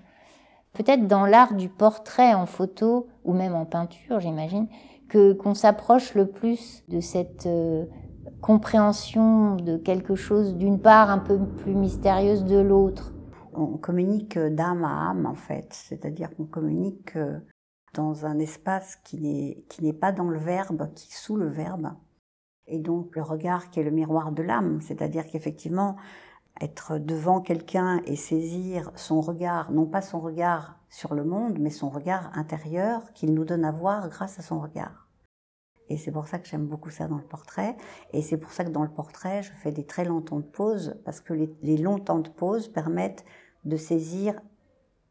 peut-être 0.74 1.08
dans 1.08 1.26
l'art 1.26 1.54
du 1.54 1.70
portrait 1.70 2.34
en 2.34 2.48
photo 2.48 3.08
ou 3.24 3.32
même 3.32 3.56
en 3.56 3.64
peinture, 3.64 4.20
j'imagine, 4.20 4.68
que 5.08 5.32
qu'on 5.32 5.54
s'approche 5.54 6.16
le 6.16 6.26
plus 6.26 6.84
de 6.90 7.00
cette 7.00 7.48
compréhension 8.42 9.56
de 9.56 9.78
quelque 9.78 10.16
chose 10.16 10.56
d'une 10.56 10.80
part 10.80 11.10
un 11.10 11.20
peu 11.20 11.40
plus 11.40 11.76
mystérieuse 11.76 12.44
de 12.44 12.60
l'autre. 12.60 13.14
On 13.54 13.78
communique 13.78 14.38
d'âme 14.38 14.84
à 14.84 15.10
âme 15.10 15.26
en 15.26 15.36
fait, 15.36 15.68
c'est-à-dire 15.72 16.36
qu'on 16.36 16.46
communique 16.46 17.16
euh, 17.16 17.40
dans 17.94 18.26
un 18.26 18.40
espace 18.40 18.96
qui 19.04 19.20
n'est 19.20 19.64
qui 19.70 19.84
n'est 19.84 19.94
pas 19.94 20.12
dans 20.12 20.30
le 20.30 20.40
verbe, 20.40 20.92
qui 20.96 21.08
est 21.10 21.16
sous 21.16 21.36
le 21.36 21.48
verbe. 21.48 21.92
Et 22.68 22.80
donc 22.80 23.16
le 23.16 23.22
regard 23.22 23.70
qui 23.70 23.80
est 23.80 23.84
le 23.84 23.92
miroir 23.92 24.32
de 24.32 24.42
l'âme, 24.42 24.82
c'est-à-dire 24.82 25.26
qu'effectivement 25.28 25.98
être 26.60 26.98
devant 26.98 27.42
quelqu'un 27.42 28.02
et 28.06 28.16
saisir 28.16 28.92
son 28.96 29.22
regard, 29.22 29.72
non 29.72 29.86
pas 29.86 30.02
son 30.02 30.20
regard 30.20 30.78
sur 30.90 31.14
le 31.14 31.24
monde, 31.24 31.58
mais 31.60 31.70
son 31.70 31.90
regard 31.90 32.32
intérieur 32.34 33.14
qu'il 33.14 33.34
nous 33.34 33.46
donne 33.46 33.66
à 33.66 33.72
voir 33.72 34.10
grâce 34.10 34.40
à 34.40 34.42
son 34.42 34.60
regard. 34.60 35.01
Et 35.92 35.98
c'est 35.98 36.12
pour 36.12 36.26
ça 36.30 36.40
que 36.40 36.48
j'aime 36.48 36.68
beaucoup 36.68 36.90
ça 36.90 37.10
dans 37.10 37.18
le 37.18 37.24
portrait. 37.24 37.76
Et 38.14 38.22
c'est 38.22 38.38
pour 38.38 38.54
ça 38.54 38.64
que 38.64 38.70
dans 38.70 38.84
le 38.84 38.90
portrait, 38.90 39.44
je 39.44 39.52
fais 39.52 39.74
des 39.74 39.84
très 39.84 40.06
longs 40.06 40.22
temps 40.22 40.40
de 40.40 40.46
pause, 40.46 40.96
parce 41.04 41.20
que 41.20 41.34
les, 41.34 41.78
longs 41.78 42.00
temps 42.00 42.20
de 42.20 42.30
pause 42.30 42.70
permettent 42.70 43.26
de 43.66 43.76
saisir 43.76 44.40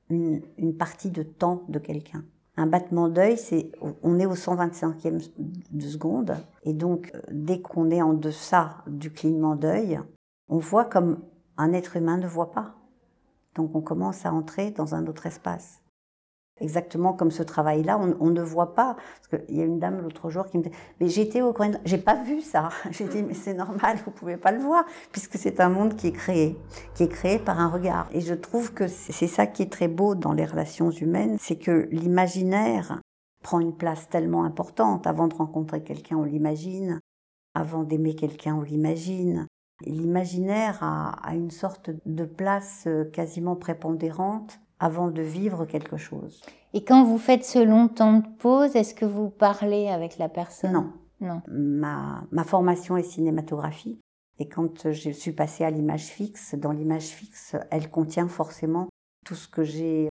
une, 0.09 0.41
une 0.57 0.75
partie 0.75 1.11
de 1.11 1.23
temps 1.23 1.65
de 1.69 1.79
quelqu'un. 1.79 2.25
Un 2.57 2.67
battement 2.67 3.11
d'œil, 3.11 3.37
c'est, 3.37 3.71
on 4.03 4.19
est 4.19 4.25
au 4.25 4.35
125e 4.35 5.31
de 5.71 5.87
seconde, 5.87 6.37
et 6.63 6.73
donc 6.73 7.13
dès 7.31 7.61
qu'on 7.61 7.91
est 7.91 8.03
en 8.03 8.15
deçà 8.15 8.79
du 8.87 9.13
clignement 9.13 9.57
d'œil, 9.57 10.01
on 10.49 10.59
voit 10.59 10.87
comme 10.87 11.21
un 11.59 11.75
être 11.75 11.97
humain 11.97 12.17
ne 12.17 12.27
voit 12.27 12.53
pas. 12.53 12.75
Donc 13.55 13.75
on 13.75 13.83
commence 13.83 14.25
à 14.25 14.33
entrer 14.33 14.71
dans 14.71 14.95
un 14.95 15.07
autre 15.07 15.27
espace. 15.27 15.83
Exactement 16.61 17.13
comme 17.13 17.31
ce 17.31 17.43
travail-là, 17.43 17.99
on, 17.99 18.31
ne 18.31 18.43
voit 18.43 18.75
pas. 18.75 18.97
Parce 19.31 19.45
qu'il 19.45 19.57
y 19.57 19.63
a 19.63 19.65
une 19.65 19.79
dame 19.79 20.01
l'autre 20.01 20.31
jour 20.31 20.47
qui 20.47 20.59
me 20.59 20.63
dit 20.63 20.71
Mais 21.01 21.09
j'étais 21.09 21.43
au 21.43 21.53
coin, 21.53 21.71
j'ai 21.85 21.99
pas 21.99 22.23
vu 22.23 22.41
ça. 22.41 22.69
J'ai 22.91 23.07
dit 23.07 23.23
Mais 23.23 23.35
c'est 23.35 23.55
normal, 23.55 23.99
vous 24.05 24.11
pouvez 24.11 24.37
pas 24.37 24.53
le 24.53 24.61
voir, 24.61 24.85
puisque 25.13 25.37
c'est 25.37 25.61
un 25.61 25.69
monde 25.69 25.97
qui 25.97 26.09
est 26.09 26.13
créé, 26.13 26.59
qui 26.95 27.05
est 27.05 27.09
créé 27.09 27.39
par 27.39 27.61
un 27.61 27.69
regard. 27.69 28.09
Et 28.13 28.21
je 28.21 28.35
trouve 28.35 28.73
que 28.73 28.89
c'est 28.89 29.27
ça 29.27 29.47
qui 29.47 29.63
est 29.63 29.73
très 29.73 29.89
beau 29.89 30.15
dans 30.15 30.33
les 30.33 30.45
relations 30.45 30.91
humaines 30.91 31.37
c'est 31.41 31.57
que 31.57 31.89
l'imaginaire 31.91 33.01
prend 33.43 33.61
une 33.61 33.77
place 33.77 34.09
tellement 34.09 34.45
importante. 34.45 35.07
Avant 35.07 35.29
de 35.29 35.35
rencontrer 35.35 35.83
quelqu'un, 35.83 36.17
on 36.17 36.25
l'imagine. 36.25 37.01
Avant 37.55 37.83
d'aimer 37.83 38.15
quelqu'un, 38.15 38.55
on 38.55 38.63
l'imagine. 38.63 39.47
L'imaginaire 39.85 40.79
a, 40.83 41.35
une 41.35 41.51
sorte 41.51 41.91
de 42.05 42.25
place 42.25 42.85
euh, 42.87 43.05
quasiment 43.05 43.57
prépondérante 43.57 44.61
avant 44.81 45.09
de 45.09 45.23
vivre 45.23 45.67
quelque 45.67 45.97
chose. 45.97 46.43
Et 46.73 46.85
quand 46.85 47.05
vous 47.05 47.19
faites 47.19 47.45
ce 47.45 47.59
long 47.59 47.89
temps 47.89 48.19
de 48.19 48.29
pause, 48.39 48.75
est-ce 48.75 48.95
que 48.95 49.05
vous 49.05 49.31
parlez 49.31 49.89
avec 49.89 50.19
la 50.19 50.29
personne? 50.29 50.73
Non. 50.73 50.93
Non. 51.21 51.43
Ma, 51.49 52.25
ma 52.33 52.45
formation 52.45 52.97
est 52.97 53.03
cinématographique. 53.03 54.01
Et 54.39 54.49
quand 54.49 54.91
je 54.91 55.11
suis 55.11 55.33
passée 55.33 55.65
à 55.65 55.71
l'image 55.71 56.07
fixe, 56.07 56.55
dans 56.55 56.73
l'image 56.73 57.09
fixe, 57.09 57.57
elle 57.71 57.91
contient 57.91 58.27
forcément 58.27 58.89
tout 59.27 59.35
ce 59.35 59.47
que 59.47 59.63
j'ai 59.63 60.09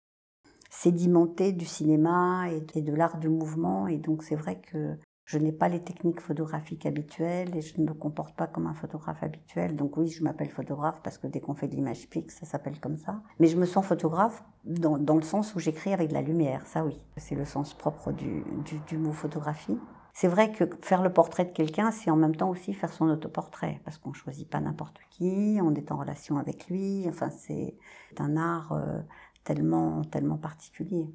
sédimenté 0.69 1.53
du 1.53 1.65
cinéma 1.65 2.49
et 2.51 2.81
de 2.81 2.93
l'art 2.93 3.19
du 3.19 3.29
mouvement. 3.29 3.87
Et 3.87 3.97
donc 3.97 4.23
c'est 4.23 4.35
vrai 4.35 4.59
que 4.59 4.97
je 5.27 5.37
n'ai 5.37 5.51
pas 5.51 5.67
les 5.67 5.83
techniques 5.83 6.21
photographiques 6.21 6.85
habituelles 6.85 7.55
et 7.55 7.61
je 7.61 7.79
ne 7.79 7.85
me 7.85 7.93
comporte 7.93 8.33
pas 8.35 8.47
comme 8.47 8.65
un 8.65 8.73
photographe 8.73 9.21
habituel. 9.21 9.75
Donc 9.75 9.97
oui, 9.97 10.07
je 10.07 10.23
m'appelle 10.23 10.49
photographe 10.49 11.01
parce 11.03 11.17
que 11.17 11.27
dès 11.27 11.41
qu'on 11.41 11.53
fait 11.53 11.67
de 11.67 11.75
l'image 11.75 12.07
fixe, 12.09 12.37
ça 12.39 12.45
s'appelle 12.45 12.79
comme 12.79 12.97
ça. 12.97 13.21
Mais 13.39 13.47
je 13.47 13.57
me 13.57 13.65
sens 13.65 13.85
photographe 13.85 14.41
dans, 14.63 14.97
le 14.97 15.21
sens 15.21 15.53
où 15.53 15.59
j'écris 15.59 15.93
avec 15.93 16.07
de 16.07 16.13
la 16.13 16.21
lumière, 16.21 16.65
ça 16.65 16.85
oui. 16.85 16.97
C'est 17.17 17.35
le 17.35 17.43
sens 17.43 17.73
propre 17.73 18.13
du 18.13 18.97
mot 18.97 19.11
photographie. 19.11 19.77
C'est 20.19 20.29
vrai 20.29 20.51
que 20.51 20.63
faire 20.81 21.03
le 21.03 21.13
portrait 21.13 21.45
de 21.45 21.51
quelqu'un, 21.51 21.91
c'est 21.91 22.09
en 22.09 22.15
même 22.15 22.35
temps 22.35 22.49
aussi 22.49 22.73
faire 22.73 22.91
son 22.91 23.07
autoportrait, 23.07 23.81
parce 23.85 23.99
qu'on 23.99 24.13
choisit 24.13 24.49
pas 24.49 24.59
n'importe 24.59 24.97
qui, 25.11 25.59
on 25.61 25.75
est 25.75 25.91
en 25.91 25.97
relation 25.97 26.37
avec 26.37 26.69
lui. 26.69 27.05
Enfin, 27.07 27.29
c'est 27.29 27.77
un 28.17 28.35
art 28.35 28.71
euh, 28.71 28.99
tellement, 29.43 30.03
tellement 30.05 30.37
particulier. 30.37 31.05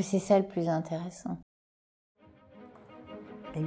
c'est 0.00 0.18
ça 0.18 0.40
le 0.40 0.48
plus 0.48 0.68
intéressant. 0.68 1.38
Eh 3.56 3.60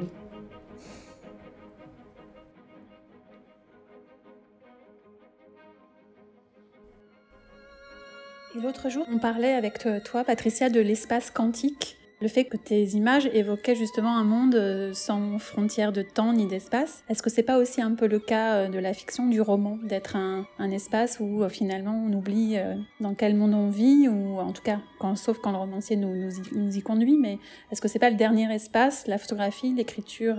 Et 8.56 8.62
l'autre 8.62 8.90
jour, 8.90 9.06
on 9.12 9.18
parlait 9.18 9.54
avec 9.54 9.80
toi, 10.04 10.24
Patricia, 10.24 10.70
de 10.70 10.80
l'espace 10.80 11.32
quantique 11.32 11.98
le 12.24 12.30
fait 12.30 12.46
que 12.46 12.56
tes 12.56 12.84
images 12.92 13.30
évoquaient 13.34 13.76
justement 13.76 14.16
un 14.16 14.24
monde 14.24 14.56
euh, 14.56 14.94
sans 14.94 15.38
frontières 15.40 15.92
de 15.92 16.02
temps 16.02 16.32
ni 16.32 16.48
d'espace, 16.48 17.04
est-ce 17.10 17.22
que 17.22 17.30
c'est 17.30 17.44
pas 17.44 17.58
aussi 17.58 17.82
un 17.82 17.96
peu 17.96 18.08
le 18.08 18.18
cas 18.18 18.54
euh, 18.54 18.70
de 18.70 18.80
la 18.80 18.94
fiction, 18.94 19.28
du 19.28 19.42
roman, 19.42 19.78
d'être 19.84 20.16
un, 20.16 20.46
espace 20.72 21.20
où 21.20 21.44
euh, 21.44 21.50
finalement 21.50 22.02
on 22.08 22.14
oublie 22.14 22.58
dans 23.02 23.14
quel 23.14 23.36
monde 23.36 23.54
on 23.54 23.70
vit, 23.70 24.08
ou 24.08 24.40
en 24.40 24.54
tout 24.54 24.62
cas, 24.62 24.80
sauf 25.16 25.38
quand 25.40 25.52
le 25.52 25.58
romancier 25.58 25.98
nous, 25.98 26.30
y, 26.72 26.82
conduit, 26.82 27.18
mais 27.18 27.40
est-ce 27.72 27.82
que 27.82 27.90
c'est 27.90 28.00
pas 28.00 28.10
le 28.10 28.16
dernier 28.16 28.52
espace, 28.54 29.06
la 29.08 29.18
photographie, 29.18 29.74
l'écriture 29.74 30.38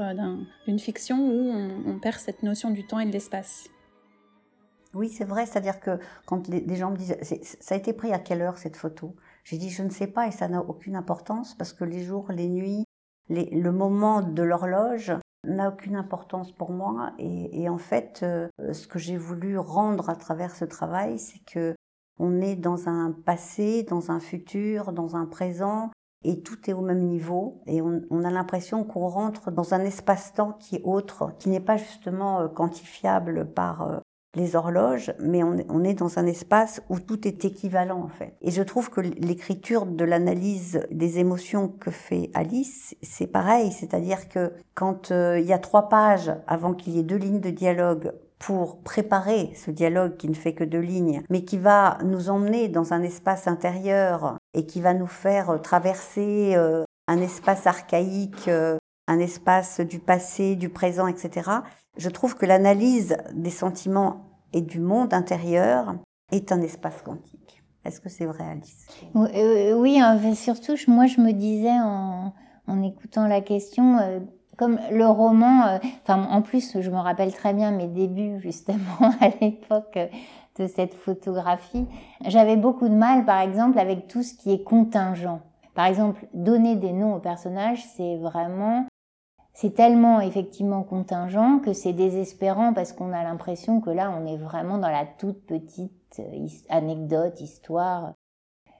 d'une 0.66 0.78
fiction 0.78 1.28
où 1.28 1.52
on, 1.86 1.98
perd 1.98 2.16
cette 2.16 2.42
notion 2.42 2.70
du 2.70 2.86
temps 2.86 2.98
et 2.98 3.06
de 3.06 3.12
l'espace? 3.12 3.68
Oui, 4.94 5.10
c'est 5.10 5.24
vrai, 5.24 5.44
c'est-à-dire 5.44 5.80
que 5.80 5.98
quand 6.24 6.48
les 6.48 6.76
gens 6.76 6.90
me 6.90 6.96
disent, 6.96 7.16
ça 7.60 7.74
a 7.74 7.78
été 7.78 7.92
pris 7.92 8.12
à 8.12 8.18
quelle 8.18 8.40
heure 8.40 8.56
cette 8.56 8.76
photo? 8.76 9.14
J'ai 9.44 9.58
dit, 9.58 9.70
je 9.70 9.82
ne 9.82 9.90
sais 9.90 10.06
pas 10.06 10.26
et 10.26 10.30
ça 10.30 10.48
n'a 10.48 10.60
aucune 10.60 10.96
importance 10.96 11.54
parce 11.54 11.72
que 11.72 11.84
les 11.84 12.02
jours, 12.02 12.32
les 12.32 12.48
nuits, 12.48 12.84
le 13.28 13.70
moment 13.70 14.22
de 14.22 14.42
l'horloge 14.42 15.12
n'a 15.46 15.68
aucune 15.68 15.96
importance 15.96 16.52
pour 16.52 16.72
moi. 16.72 17.12
Et, 17.18 17.68
en 17.68 17.78
fait, 17.78 18.20
euh, 18.22 18.48
ce 18.72 18.86
que 18.86 18.98
j'ai 18.98 19.16
voulu 19.16 19.58
rendre 19.58 20.08
à 20.08 20.16
travers 20.16 20.54
ce 20.54 20.64
travail, 20.64 21.18
c'est 21.18 21.44
que 21.44 21.74
on 22.18 22.40
est 22.40 22.56
dans 22.56 22.88
un 22.88 23.12
passé, 23.12 23.82
dans 23.82 24.10
un 24.10 24.20
futur, 24.20 24.92
dans 24.92 25.16
un 25.16 25.26
présent, 25.26 25.90
et 26.22 26.40
tout 26.42 26.70
est 26.70 26.72
au 26.72 26.80
même 26.80 27.06
niveau. 27.06 27.60
Et 27.66 27.82
on, 27.82 28.02
on 28.10 28.24
a 28.24 28.30
l'impression 28.30 28.84
qu'on 28.84 29.08
rentre 29.08 29.50
dans 29.50 29.74
un 29.74 29.80
espace-temps 29.80 30.52
qui 30.52 30.76
est 30.76 30.82
autre, 30.84 31.32
qui 31.38 31.50
n'est 31.50 31.60
pas 31.60 31.76
justement 31.76 32.40
euh, 32.40 32.48
quantifiable 32.48 33.52
par 33.52 33.82
euh, 33.82 33.98
les 34.34 34.56
horloges, 34.56 35.12
mais 35.20 35.42
on, 35.42 35.84
est 35.84 35.94
dans 35.94 36.18
un 36.18 36.26
espace 36.26 36.82
où 36.88 36.98
tout 36.98 37.26
est 37.26 37.44
équivalent 37.44 38.00
en 38.00 38.08
fait. 38.08 38.34
Et 38.42 38.50
je 38.50 38.62
trouve 38.62 38.90
que 38.90 39.00
l'écriture 39.00 39.86
de 39.86 40.04
l'analyse 40.04 40.86
des 40.90 41.18
émotions 41.18 41.68
que 41.68 41.90
fait 41.90 42.30
Alice, 42.34 42.96
c'est 43.02 43.26
pareil, 43.26 43.72
c'est-à-dire 43.72 44.28
que 44.28 44.52
quand 44.74 45.10
euh, 45.10 45.38
il 45.38 45.46
y 45.46 45.52
a 45.52 45.58
trois 45.58 45.88
pages 45.88 46.32
avant 46.46 46.74
qu'il 46.74 46.94
y 46.94 46.98
ait 46.98 47.04
deux 47.04 47.16
lignes 47.16 47.40
de 47.40 47.50
dialogue 47.50 48.12
pour 48.38 48.82
préparer 48.82 49.52
ce 49.54 49.70
dialogue 49.70 50.16
qui 50.16 50.28
ne 50.28 50.34
fait 50.34 50.52
que 50.52 50.64
deux 50.64 50.80
lignes, 50.80 51.22
mais 51.30 51.44
qui 51.44 51.56
va 51.56 51.98
nous 52.04 52.28
emmener 52.28 52.68
dans 52.68 52.92
un 52.92 53.02
espace 53.02 53.46
intérieur 53.46 54.36
et 54.52 54.66
qui 54.66 54.80
va 54.80 54.92
nous 54.92 55.06
faire 55.06 55.60
traverser 55.62 56.52
euh, 56.54 56.84
un 57.08 57.20
espace 57.20 57.66
archaïque, 57.66 58.48
euh, 58.48 58.76
un 59.06 59.18
espace 59.18 59.80
du 59.80 59.98
passé, 59.98 60.56
du 60.56 60.68
présent, 60.68 61.06
etc. 61.06 61.50
Je 61.96 62.08
trouve 62.08 62.36
que 62.36 62.46
l'analyse 62.46 63.16
des 63.34 63.50
sentiments 63.50 64.24
et 64.52 64.62
du 64.62 64.80
monde 64.80 65.12
intérieur 65.12 65.96
est 66.32 66.52
un 66.52 66.62
espace 66.62 67.02
quantique. 67.02 67.62
Est-ce 67.84 68.00
que 68.00 68.08
c'est 68.08 68.24
vrai, 68.24 68.44
Alice? 68.50 68.86
Oui, 69.14 70.00
euh, 70.02 70.34
surtout, 70.34 70.74
moi, 70.88 71.06
je 71.06 71.20
me 71.20 71.32
disais 71.32 71.78
en, 71.78 72.32
écoutant 72.82 73.26
la 73.26 73.42
question, 73.42 73.98
euh, 73.98 74.20
comme 74.56 74.80
le 74.90 75.06
roman, 75.06 75.66
euh, 75.66 75.78
en 76.08 76.40
plus, 76.40 76.80
je 76.80 76.90
me 76.90 76.96
rappelle 76.96 77.32
très 77.32 77.52
bien 77.52 77.72
mes 77.72 77.88
débuts, 77.88 78.38
justement, 78.40 79.12
à 79.20 79.28
l'époque 79.40 79.98
de 80.58 80.66
cette 80.66 80.94
photographie. 80.94 81.86
J'avais 82.24 82.56
beaucoup 82.56 82.88
de 82.88 82.94
mal, 82.94 83.26
par 83.26 83.40
exemple, 83.40 83.78
avec 83.78 84.08
tout 84.08 84.22
ce 84.22 84.32
qui 84.34 84.52
est 84.52 84.62
contingent. 84.62 85.40
Par 85.74 85.86
exemple, 85.86 86.26
donner 86.32 86.76
des 86.76 86.92
noms 86.92 87.16
aux 87.16 87.20
personnages, 87.20 87.84
c'est 87.96 88.16
vraiment 88.16 88.86
c'est 89.54 89.74
tellement 89.74 90.20
effectivement 90.20 90.82
contingent 90.82 91.60
que 91.60 91.72
c'est 91.72 91.92
désespérant 91.92 92.74
parce 92.74 92.92
qu'on 92.92 93.12
a 93.12 93.22
l'impression 93.22 93.80
que 93.80 93.90
là, 93.90 94.10
on 94.10 94.26
est 94.26 94.36
vraiment 94.36 94.78
dans 94.78 94.90
la 94.90 95.06
toute 95.06 95.46
petite 95.46 96.18
euh, 96.18 96.48
anecdote, 96.68 97.40
histoire. 97.40 98.14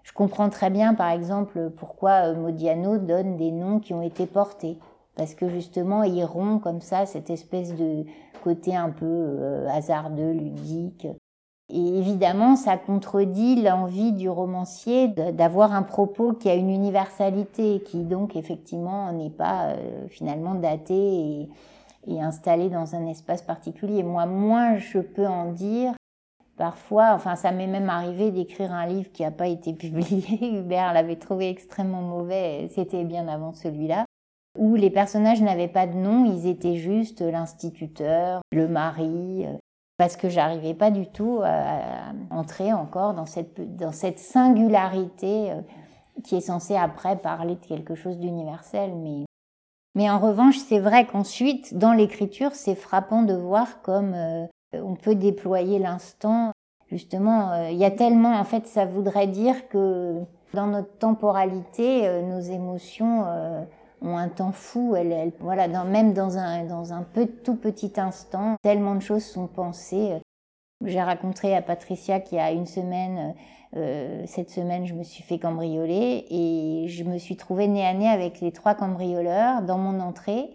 Je 0.02 0.12
comprends 0.12 0.50
très 0.50 0.71
bien, 0.71 0.95
par 0.95 1.11
exemple, 1.11 1.71
pourquoi 1.71 2.28
euh, 2.28 2.35
Modiano 2.35 2.99
donne 2.99 3.37
des 3.37 3.52
noms 3.52 3.78
qui 3.78 3.95
ont 3.95 4.02
été 4.02 4.26
portés. 4.26 4.78
Parce 5.14 5.37
que 5.37 5.49
justement, 5.49 6.02
il 6.02 6.25
rompt 6.25 6.61
comme 6.61 6.81
ça 6.81 7.07
cette 7.07 7.31
espèce 7.31 7.76
de 7.76 8.04
côté 8.43 8.75
un 8.75 8.90
peu 8.90 9.07
euh, 9.07 9.69
hasardeux, 9.69 10.33
ludique. 10.33 11.07
Et 11.76 11.99
évidemment, 11.99 12.54
ça 12.54 12.76
contredit 12.76 13.61
l'envie 13.61 14.12
du 14.12 14.28
romancier 14.28 15.09
d'avoir 15.09 15.75
un 15.75 15.83
propos 15.83 16.33
qui 16.33 16.49
a 16.49 16.54
une 16.54 16.71
universalité, 16.71 17.83
qui 17.85 18.04
donc 18.04 18.37
effectivement 18.37 19.11
n'est 19.12 19.28
pas 19.28 19.71
euh, 19.71 20.07
finalement 20.09 20.54
daté 20.54 21.49
et, 22.07 22.21
installé 22.23 22.69
dans 22.69 22.95
un 22.95 23.09
espace 23.09 23.43
particulier. 23.43 24.04
Moi, 24.04 24.25
moins 24.26 24.78
je 24.78 25.00
peux 25.00 25.26
en 25.26 25.50
dire, 25.50 25.95
Parfois, 26.57 27.14
enfin, 27.14 27.35
ça 27.35 27.50
m'est 27.50 27.66
même 27.66 27.90
arrivé 27.90 28.31
d'écrire 28.31 28.73
un 28.73 28.87
livre 28.87 29.11
qui 29.11 29.23
n'a 29.25 29.33
pas 29.33 29.49
été 29.49 29.73
publié. 29.73 30.61
Hubert 30.61 30.93
l'avait 30.93 31.16
trouvé 31.16 31.49
extrêmement 31.49 32.02
mauvais. 32.02 32.69
C'était 32.73 33.02
bien 33.02 33.26
avant 33.26 33.52
celui-là. 33.52 34.04
Où 34.57 34.76
les 34.76 34.90
personnages 34.90 35.43
n'avaient 35.43 35.66
pas 35.66 35.88
de 35.88 35.97
nom, 35.97 36.25
ils 36.25 36.47
étaient 36.47 36.76
juste 36.76 37.23
l'instituteur, 37.23 38.40
le 38.52 38.69
mari, 38.69 39.47
euh, 39.47 39.57
parce 39.97 40.17
que 40.17 40.29
j'arrivais 40.29 40.75
pas 40.75 40.91
du 40.91 41.07
tout 41.07 41.41
à 41.45 42.13
entrer 42.31 42.73
encore 42.73 43.15
dans 43.15 43.27
cette, 43.27 44.19
singularité 44.19 45.53
euh, 45.53 45.61
qui 46.23 46.37
est 46.37 46.41
censée 46.41 46.77
après 46.77 47.17
parler 47.17 47.55
de 47.57 47.65
quelque 47.65 47.95
chose 47.95 48.19
d'universel. 48.19 48.93
Mais, 49.95 50.11
en 50.11 50.19
revanche, 50.19 50.59
c'est 50.59 50.81
vrai 50.81 51.07
qu'ensuite, 51.07 51.77
dans 51.77 51.93
l'écriture, 51.93 52.55
c'est 52.55 52.75
frappant 52.75 53.23
de 53.23 53.35
voir 53.35 53.83
comme 53.83 54.15
euh, 54.15 54.47
on 54.73 54.97
peut 54.97 55.15
déployer 55.15 55.79
l'instant. 55.79 56.53
Justement, 56.89 57.53
euh, 57.53 57.71
il 57.71 57.79
y 57.79 57.85
a 57.85 57.91
tellement, 57.91 58.39
en 58.39 58.45
fait, 58.45 58.67
ça 58.67 58.85
voudrait 58.85 59.27
dire 59.27 59.69
que 59.69 60.23
dans 60.55 60.67
notre 60.67 60.97
temporalité, 60.99 62.07
euh, 62.07 62.23
nos 62.23 62.41
émotions 62.41 63.25
euh, 63.27 63.63
ont 64.03 64.17
un 64.17 64.29
temps 64.29 64.53
fou. 64.53 64.95
Elles, 64.97 65.33
voilà, 65.41 65.69
même 65.85 66.13
dans 66.13 66.39
un, 66.39 66.65
dans 66.65 66.93
un 66.93 67.03
peu, 67.03 67.27
tout 67.27 67.57
petit 67.57 67.93
instant, 67.97 68.57
tellement 68.63 68.95
de 68.95 69.01
choses 69.01 69.25
sont 69.25 69.47
pensées. 69.47 70.21
J'ai 70.85 71.03
raconté 71.03 71.55
à 71.55 71.63
Patricia 71.63 72.21
qu'il 72.21 72.39
y 72.39 72.41
a 72.41 72.51
une 72.53 72.67
semaine, 72.67 73.35
cette 74.27 74.51
semaine, 74.51 74.87
je 74.87 74.95
me 74.95 75.03
suis 75.03 75.23
fait 75.23 75.39
cambrioler 75.39 76.27
et 76.31 76.87
je 76.89 77.05
me 77.05 77.19
suis 77.19 77.37
trouvée 77.37 77.67
nez 77.67 77.85
à 77.85 77.95
nez 77.95 78.09
avec 78.09 78.41
les 78.41 78.53
trois 78.53 78.75
cambrioleurs 78.75 79.63
dans 79.63 79.79
mon 79.79 80.01
entrée. 80.01 80.51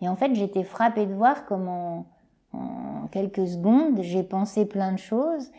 Et 0.00 0.08
en 0.08 0.16
fait, 0.16 0.34
j'étais 0.34 0.64
frappée 0.64 1.06
de 1.06 1.14
voir 1.14 1.46
comment 1.46 2.06
en 2.52 3.06
quelques 3.10 3.46
secondes, 3.46 4.00
j'ai 4.02 4.22
pensé 4.22 4.64
plein 4.64 4.92
de 4.92 4.98
choses. 4.98 5.50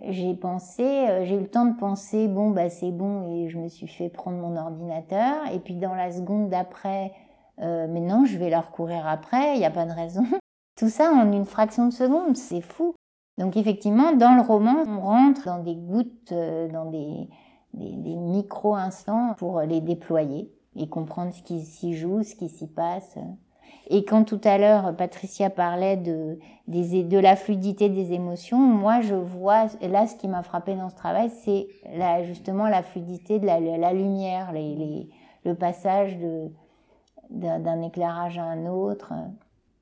J'ai 0.00 0.34
pensé, 0.34 0.82
euh, 0.82 1.24
j'ai 1.24 1.36
eu 1.36 1.40
le 1.40 1.48
temps 1.48 1.66
de 1.66 1.78
penser, 1.78 2.26
bon, 2.28 2.50
bah 2.50 2.70
c'est 2.70 2.90
bon, 2.90 3.28
et 3.28 3.48
je 3.48 3.58
me 3.58 3.68
suis 3.68 3.86
fait 3.86 4.08
prendre 4.08 4.38
mon 4.38 4.56
ordinateur. 4.56 5.46
Et 5.52 5.58
puis 5.58 5.76
dans 5.76 5.94
la 5.94 6.10
seconde 6.10 6.48
d'après, 6.48 7.12
euh, 7.60 7.86
mais 7.88 8.00
non, 8.00 8.24
je 8.24 8.38
vais 8.38 8.50
leur 8.50 8.70
courir 8.70 9.06
après, 9.06 9.54
il 9.54 9.58
n'y 9.58 9.64
a 9.64 9.70
pas 9.70 9.86
de 9.86 9.92
raison. 9.92 10.24
Tout 10.76 10.88
ça 10.88 11.12
en 11.12 11.30
une 11.30 11.44
fraction 11.44 11.86
de 11.86 11.92
seconde, 11.92 12.36
c'est 12.36 12.62
fou. 12.62 12.94
Donc 13.38 13.56
effectivement, 13.56 14.12
dans 14.12 14.34
le 14.34 14.42
roman, 14.42 14.84
on 14.86 15.00
rentre 15.00 15.44
dans 15.46 15.58
des 15.58 15.76
gouttes, 15.76 16.32
euh, 16.32 16.68
dans 16.68 16.86
des, 16.86 17.28
des, 17.74 17.92
des 17.92 18.16
micro-instants 18.16 19.34
pour 19.36 19.60
les 19.60 19.80
déployer 19.80 20.50
et 20.74 20.88
comprendre 20.88 21.32
ce 21.32 21.42
qui 21.42 21.60
s'y 21.60 21.94
joue, 21.94 22.22
ce 22.22 22.34
qui 22.34 22.48
s'y 22.48 22.66
passe. 22.66 23.18
Et 23.88 24.04
quand 24.04 24.24
tout 24.24 24.40
à 24.44 24.58
l'heure 24.58 24.96
Patricia 24.96 25.50
parlait 25.50 25.96
de, 25.96 26.38
de 26.68 27.18
la 27.18 27.36
fluidité 27.36 27.88
des 27.88 28.12
émotions, 28.12 28.58
moi 28.58 29.00
je 29.00 29.14
vois, 29.14 29.66
là 29.80 30.06
ce 30.06 30.16
qui 30.16 30.28
m'a 30.28 30.42
frappé 30.42 30.74
dans 30.74 30.88
ce 30.88 30.94
travail, 30.94 31.30
c'est 31.30 31.66
justement 32.24 32.68
la 32.68 32.82
fluidité 32.82 33.38
de 33.38 33.46
la, 33.46 33.92
lumière, 33.92 34.52
les, 34.52 35.08
le 35.44 35.54
passage 35.54 36.16
d'un 37.30 37.82
éclairage 37.82 38.38
à 38.38 38.44
un 38.44 38.66
autre. 38.66 39.12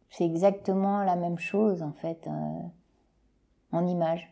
C'est 0.09 0.25
exactement 0.25 1.05
la 1.05 1.17
même 1.17 1.39
chose 1.39 1.83
en 1.83 1.93
fait, 1.93 2.27
euh, 2.27 2.61
en 3.73 3.87
image. 3.87 4.29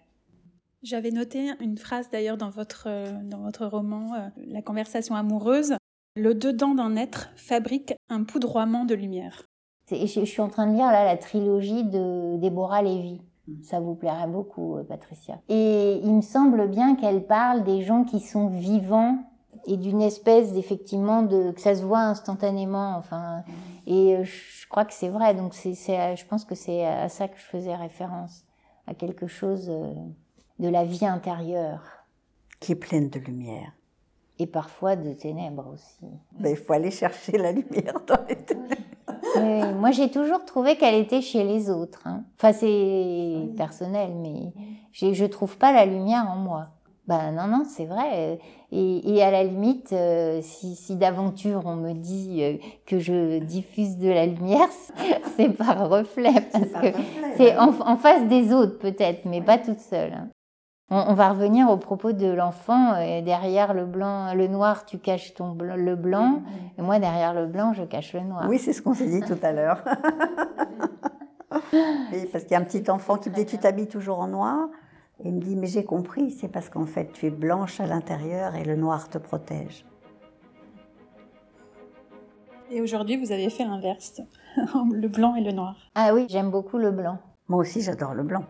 J'avais 0.82 1.10
noté 1.10 1.50
une 1.60 1.76
phrase 1.76 2.08
d'ailleurs 2.10 2.36
dans 2.36 2.50
votre, 2.50 2.88
dans 3.24 3.38
votre 3.38 3.66
roman, 3.66 4.14
euh, 4.14 4.28
La 4.46 4.62
conversation 4.62 5.14
amoureuse. 5.14 5.74
Le 6.16 6.34
dedans 6.34 6.74
d'un 6.74 6.96
être 6.96 7.30
fabrique 7.36 7.94
un 8.08 8.24
poudroiement 8.24 8.84
de 8.84 8.94
lumière. 8.94 9.44
Je, 9.90 10.24
suis 10.24 10.42
en 10.42 10.48
train 10.48 10.66
de 10.66 10.74
lire 10.74 10.86
là 10.86 11.04
la 11.04 11.16
trilogie 11.16 11.84
de 11.84 12.36
Déborah 12.36 12.82
Lévy. 12.82 13.20
Ça 13.62 13.80
vous 13.80 13.94
plairait 13.94 14.26
beaucoup, 14.26 14.76
euh, 14.76 14.84
Patricia. 14.84 15.38
Et 15.48 16.00
il 16.04 16.14
me 16.14 16.20
semble 16.20 16.68
bien 16.68 16.96
qu'elle 16.96 17.24
parle 17.24 17.64
des 17.64 17.82
gens 17.82 18.04
qui 18.04 18.20
sont 18.20 18.48
vivants 18.48 19.18
et 19.66 19.78
d'une 19.78 20.02
espèce 20.02 20.54
effectivement 20.54 21.22
de 21.22 21.52
que 21.52 21.60
ça 21.60 21.74
se 21.74 21.82
voit 21.82 22.00
instantanément. 22.00 22.96
Enfin, 22.98 23.42
et 23.86 24.16
euh, 24.16 24.24
je 24.24 24.68
crois 24.68 24.84
que 24.84 24.92
c'est 24.92 25.08
vrai. 25.08 25.34
Donc 25.34 25.54
c'est, 25.54 25.74
je 25.74 26.26
pense 26.26 26.44
que 26.44 26.54
c'est 26.54 26.84
à 26.84 27.08
ça 27.08 27.26
que 27.26 27.38
je 27.38 27.44
faisais 27.44 27.74
référence, 27.74 28.44
à 28.86 28.92
quelque 28.92 29.26
chose 29.26 29.70
euh, 29.70 29.94
de 30.58 30.68
la 30.68 30.84
vie 30.84 31.06
intérieure 31.06 31.82
qui 32.60 32.72
est 32.72 32.76
pleine 32.76 33.08
de 33.08 33.18
lumière 33.18 33.72
et 34.38 34.46
parfois 34.46 34.94
de 34.94 35.14
ténèbres 35.14 35.72
aussi. 35.72 36.06
Mais 36.38 36.50
il 36.50 36.56
faut 36.56 36.74
aller 36.74 36.90
chercher 36.90 37.38
la 37.38 37.52
lumière 37.52 37.94
dans 38.06 38.22
les 38.28 38.36
ténèbres 38.36 38.76
moi, 39.78 39.90
j'ai 39.90 40.10
toujours 40.10 40.44
trouvé 40.44 40.76
qu'elle 40.76 40.94
était 40.94 41.20
chez 41.20 41.44
les 41.44 41.70
autres. 41.70 42.02
Hein. 42.06 42.24
Enfin, 42.36 42.52
c'est 42.52 43.48
personnel, 43.56 44.10
mais 44.20 44.52
je 44.92 45.24
trouve 45.24 45.56
pas 45.56 45.72
la 45.72 45.86
lumière 45.86 46.26
en 46.30 46.36
moi. 46.36 46.68
Ben 47.08 47.32
non, 47.32 47.46
non, 47.46 47.64
c'est 47.64 47.86
vrai. 47.86 48.38
Et, 48.70 49.22
à 49.22 49.30
la 49.30 49.42
limite, 49.42 49.94
euh, 49.94 50.40
si, 50.42 50.94
d'aventure 50.96 51.62
on 51.64 51.74
me 51.74 51.94
dit 51.94 52.42
euh, 52.42 52.56
que 52.84 52.98
je 52.98 53.38
diffuse 53.38 53.96
de 53.96 54.10
la 54.10 54.26
lumière, 54.26 54.68
c'est 55.36 55.48
par 55.48 55.88
reflet, 55.88 56.34
parce 56.52 56.70
que 56.70 56.98
c'est 57.38 57.56
en, 57.56 57.72
en, 57.80 57.96
face 57.96 58.28
des 58.28 58.52
autres 58.52 58.78
peut-être, 58.78 59.24
mais 59.24 59.40
pas 59.40 59.56
toute 59.56 59.80
seule. 59.80 60.28
On, 60.90 61.12
va 61.12 61.28
revenir 61.28 61.68
au 61.68 61.76
propos 61.76 62.12
de 62.12 62.26
l'enfant. 62.26 62.94
Euh, 62.94 63.20
derrière 63.20 63.74
le 63.74 63.84
blanc, 63.84 64.32
le 64.32 64.46
noir, 64.46 64.86
tu 64.86 64.98
caches 64.98 65.34
ton 65.34 65.54
le 65.54 65.96
blanc. 65.96 66.42
Et 66.78 66.82
moi, 66.82 66.98
derrière 66.98 67.34
le 67.34 67.46
blanc, 67.46 67.74
je 67.74 67.84
cache 67.84 68.14
le 68.14 68.20
noir. 68.20 68.46
Oui, 68.48 68.58
c'est 68.58 68.72
ce 68.72 68.80
qu'on 68.80 68.94
s'est 68.94 69.08
dit 69.08 69.20
tout 69.20 69.38
à 69.42 69.52
l'heure. 69.52 69.84
parce 71.50 72.44
qu'il 72.44 72.52
y 72.52 72.54
a 72.54 72.58
un 72.58 72.64
petit 72.64 72.90
enfant 72.90 73.16
qui 73.16 73.28
me 73.28 73.34
dit 73.34 73.44
Tu 73.44 73.58
t'habilles 73.58 73.88
toujours 73.88 74.20
en 74.20 74.28
noir 74.28 74.68
Et 75.20 75.28
il 75.28 75.34
me 75.34 75.40
dit 75.40 75.56
Mais 75.56 75.66
j'ai 75.66 75.84
compris, 75.84 76.30
c'est 76.30 76.48
parce 76.48 76.70
qu'en 76.70 76.86
fait, 76.86 77.12
tu 77.12 77.26
es 77.26 77.30
blanche 77.30 77.80
à 77.80 77.86
l'intérieur 77.86 78.54
et 78.54 78.64
le 78.64 78.76
noir 78.76 79.10
te 79.10 79.18
protège. 79.18 79.84
Et 82.70 82.80
aujourd'hui, 82.80 83.16
vous 83.16 83.32
avez 83.32 83.50
fait 83.50 83.64
l'inverse 83.64 84.22
le 84.92 85.08
blanc 85.08 85.34
et 85.34 85.42
le 85.42 85.52
noir. 85.52 85.76
Ah 85.94 86.14
oui, 86.14 86.26
j'aime 86.30 86.50
beaucoup 86.50 86.78
le 86.78 86.92
blanc. 86.92 87.18
Moi 87.48 87.60
aussi, 87.60 87.82
j'adore 87.82 88.14
le 88.14 88.22
blanc. 88.22 88.44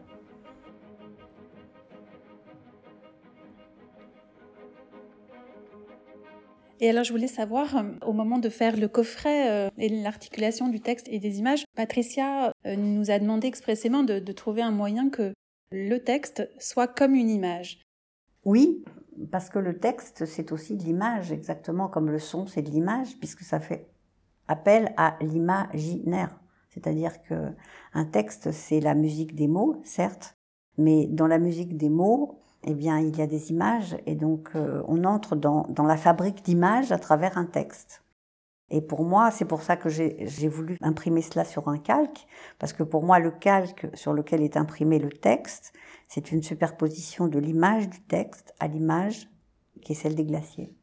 Et 6.81 6.91
alors, 6.91 7.05
je 7.05 7.13
voulais 7.13 7.27
savoir, 7.27 7.77
euh, 7.77 7.83
au 8.07 8.13
moment 8.13 8.39
de 8.39 8.49
faire 8.49 8.77
le 8.77 8.89
coffret 8.89 9.51
euh, 9.51 9.71
et 9.79 9.89
l'articulation 9.89 10.69
du 10.69 10.81
texte 10.81 11.09
et 11.11 11.19
des 11.19 11.39
images, 11.39 11.65
Patricia 11.75 12.53
euh, 12.67 12.77
nous 12.77 13.11
a 13.11 13.19
demandé 13.19 13.49
expressément 13.49 14.05
de, 14.05 14.19
trouver 14.33 14.63
un 14.63 14.71
moyen 14.71 15.11
que 15.11 15.33
le 15.73 15.99
texte 15.99 16.49
soit 16.59 16.87
comme 16.87 17.15
une 17.15 17.31
image. 17.31 17.81
Oui, 18.45 18.85
parce 19.33 19.51
que 19.51 19.59
le 19.59 19.79
texte, 19.79 20.25
c'est 20.25 20.53
aussi 20.53 20.77
de 20.77 20.85
l'image, 20.85 21.33
exactement 21.33 21.89
comme 21.89 22.11
le 22.11 22.21
son, 22.21 22.47
c'est 22.47 22.63
de 22.63 22.71
l'image, 22.71 23.19
puisque 23.19 23.43
ça 23.43 23.59
fait 23.59 23.89
appel 24.47 24.95
à 24.97 25.17
l'imaginaire. 25.21 26.39
C'est-à-dire 26.69 27.23
que 27.23 27.53
un 27.93 28.05
texte, 28.05 28.53
c'est 28.53 28.81
la 28.81 28.95
musique 28.95 29.35
des 29.35 29.49
mots, 29.49 29.81
certes, 29.85 30.37
mais 30.77 31.07
dans 31.07 31.27
la 31.27 31.39
musique 31.39 31.77
des 31.77 31.89
mots, 31.89 32.39
eh 32.65 32.75
bien, 32.75 32.99
il 32.99 33.17
y 33.17 33.23
a 33.23 33.27
des 33.27 33.51
images 33.51 33.97
et 34.07 34.15
donc 34.15 34.51
euh, 34.55 34.83
on 34.87 35.05
entre 35.05 35.37
dans, 35.37 35.67
dans 35.69 35.85
la 35.85 35.97
fabrique 35.97 36.45
d'images 36.45 36.93
à 36.93 36.99
travers 36.99 37.39
un 37.39 37.47
texte. 37.47 38.03
Et 38.71 38.83
pour 38.83 39.05
moi, 39.05 39.31
c'est 39.31 39.47
pour 39.47 39.63
ça 39.63 39.77
que 39.77 39.89
j'ai 39.89 40.49
voulu 40.49 40.77
imprimer 40.83 41.23
cela 41.23 41.45
sur 41.45 41.69
un 41.69 41.79
calque, 41.79 42.27
parce 42.59 42.75
que 42.75 42.83
pour 42.83 43.03
moi, 43.03 43.19
le 43.19 43.31
calque 43.31 43.89
sur 43.95 44.13
lequel 44.13 44.43
est 44.43 44.59
imprimé 44.59 44.99
le 44.99 45.09
texte, 45.09 45.73
c'est 46.07 46.33
une 46.33 46.43
superposition 46.43 47.29
de 47.29 47.39
l'image 47.39 47.89
du 47.89 48.03
texte 48.03 48.55
à 48.61 48.69
l'image 48.69 49.31
qui 49.81 49.93
est 49.93 49.95
celle 49.95 50.15
des 50.15 50.27
glaciers. 50.27 50.75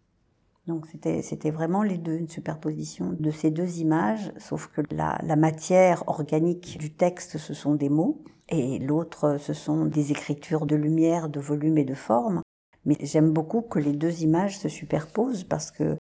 Donc 0.65 0.88
c'était 0.88 1.51
vraiment 1.51 1.83
les 1.83 1.99
deux, 1.99 2.15
une 2.15 2.27
superposition 2.27 3.15
de 3.19 3.29
ces 3.29 3.51
deux 3.51 3.77
images, 3.77 4.33
sauf 4.38 4.65
que 4.67 4.81
la, 4.89 5.19
la 5.21 5.35
matière 5.35 6.03
organique 6.07 6.79
du 6.79 6.91
texte, 6.91 7.38
ce 7.38 7.53
sont 7.53 7.75
des 7.75 7.89
mots, 7.89 8.23
et 8.49 8.79
l'autre, 8.79 9.38
ce 9.39 9.53
sont 9.53 9.86
des 9.86 10.12
écritures 10.12 10.65
de 10.65 10.75
lumière, 10.75 11.29
de 11.29 11.39
volume 11.39 11.77
et 11.77 11.86
de 11.86 11.95
forme. 11.95 12.41
Mais 12.86 12.97
j'aime 12.99 13.31
beaucoup 13.31 13.62
que 13.62 13.79
les 13.79 13.93
deux 13.93 14.21
images 14.21 14.60
se 14.60 14.69
superposent 14.69 15.43
parce 15.43 15.71
que 15.71 15.97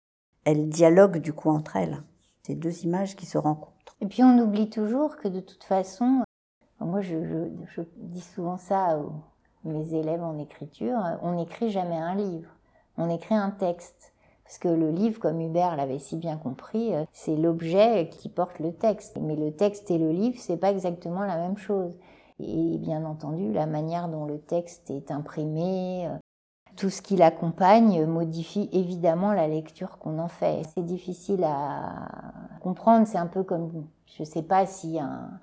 elles 0.45 0.69
dialoguent 0.69 1.21
du 1.21 1.33
coup 1.33 1.51
entre 1.51 1.77
elles. 1.77 2.03
Ces 2.43 2.57
deux 2.57 2.85
images 2.85 3.15
qui 3.15 3.27
se 3.27 3.39
rencontrent. 3.39 3.97
Et 4.01 4.07
puis 4.07 4.25
on 4.25 4.37
oublie 4.39 4.69
toujours 4.69 5.17
que 5.17 5.29
de 5.29 5.39
toute 5.39 5.63
façon, 5.63 6.25
moi 6.81 7.01
je, 7.01 7.49
je, 7.77 7.83
dis 7.97 8.21
souvent 8.21 8.59
ça 8.59 8.97
à 8.97 9.01
mes 9.63 9.95
élèves 9.95 10.25
en 10.25 10.39
écriture, 10.39 10.99
on 11.23 11.35
n'écrit 11.37 11.71
jamais 11.71 11.97
un 11.97 12.17
livre, 12.17 12.51
on 12.97 13.09
écrit 13.09 13.37
un 13.37 13.51
texte. 13.51 14.13
Parce 14.43 14.59
que 14.59 14.69
le 14.69 14.91
livre, 14.91 15.21
comme 15.21 15.41
Hubert 15.41 15.77
l'avait 15.77 16.01
si 16.01 16.17
bien 16.17 16.37
compris, 16.37 16.93
c'est 17.13 17.37
l'objet 17.37 18.11
qui 18.11 18.29
porte 18.29 18.59
le 18.59 18.75
texte. 18.75 19.17
Mais 19.19 19.37
le 19.37 19.53
texte 19.53 19.91
et 19.91 19.97
le 19.97 20.11
livre, 20.11 20.37
c'est 20.39 20.59
pas 20.59 20.73
exactement 20.73 21.25
la 21.25 21.39
même 21.39 21.57
chose. 21.57 21.97
Et 22.43 22.79
bien 22.79 23.05
entendu, 23.05 23.53
la 23.53 23.67
manière 23.67 24.09
dont 24.09 24.25
le 24.25 24.39
texte 24.39 24.91
est 24.91 25.11
imprimé, 25.11 26.07
euh, 26.07 26.17
tout 26.77 26.91
ce 26.91 27.03
qui 27.03 27.17
l'accompagne 27.17 28.05
modifie 28.07 28.69
évidemment 28.73 29.33
la 29.33 29.47
lecture 29.47 29.99
qu'on 29.99 30.19
en 30.19 30.29
fait. 30.29 30.63
C'est 30.75 30.85
difficile 30.85 31.45
à 31.45 32.09
comprendre, 32.61 33.07
c'est 33.07 33.19
un 33.19 33.27
peu 33.27 33.43
comme, 33.43 33.87
je 34.07 34.23
ne 34.23 34.27
sais 34.27 34.43
pas 34.43 34.67
si 34.67 34.99
un, 34.99 35.39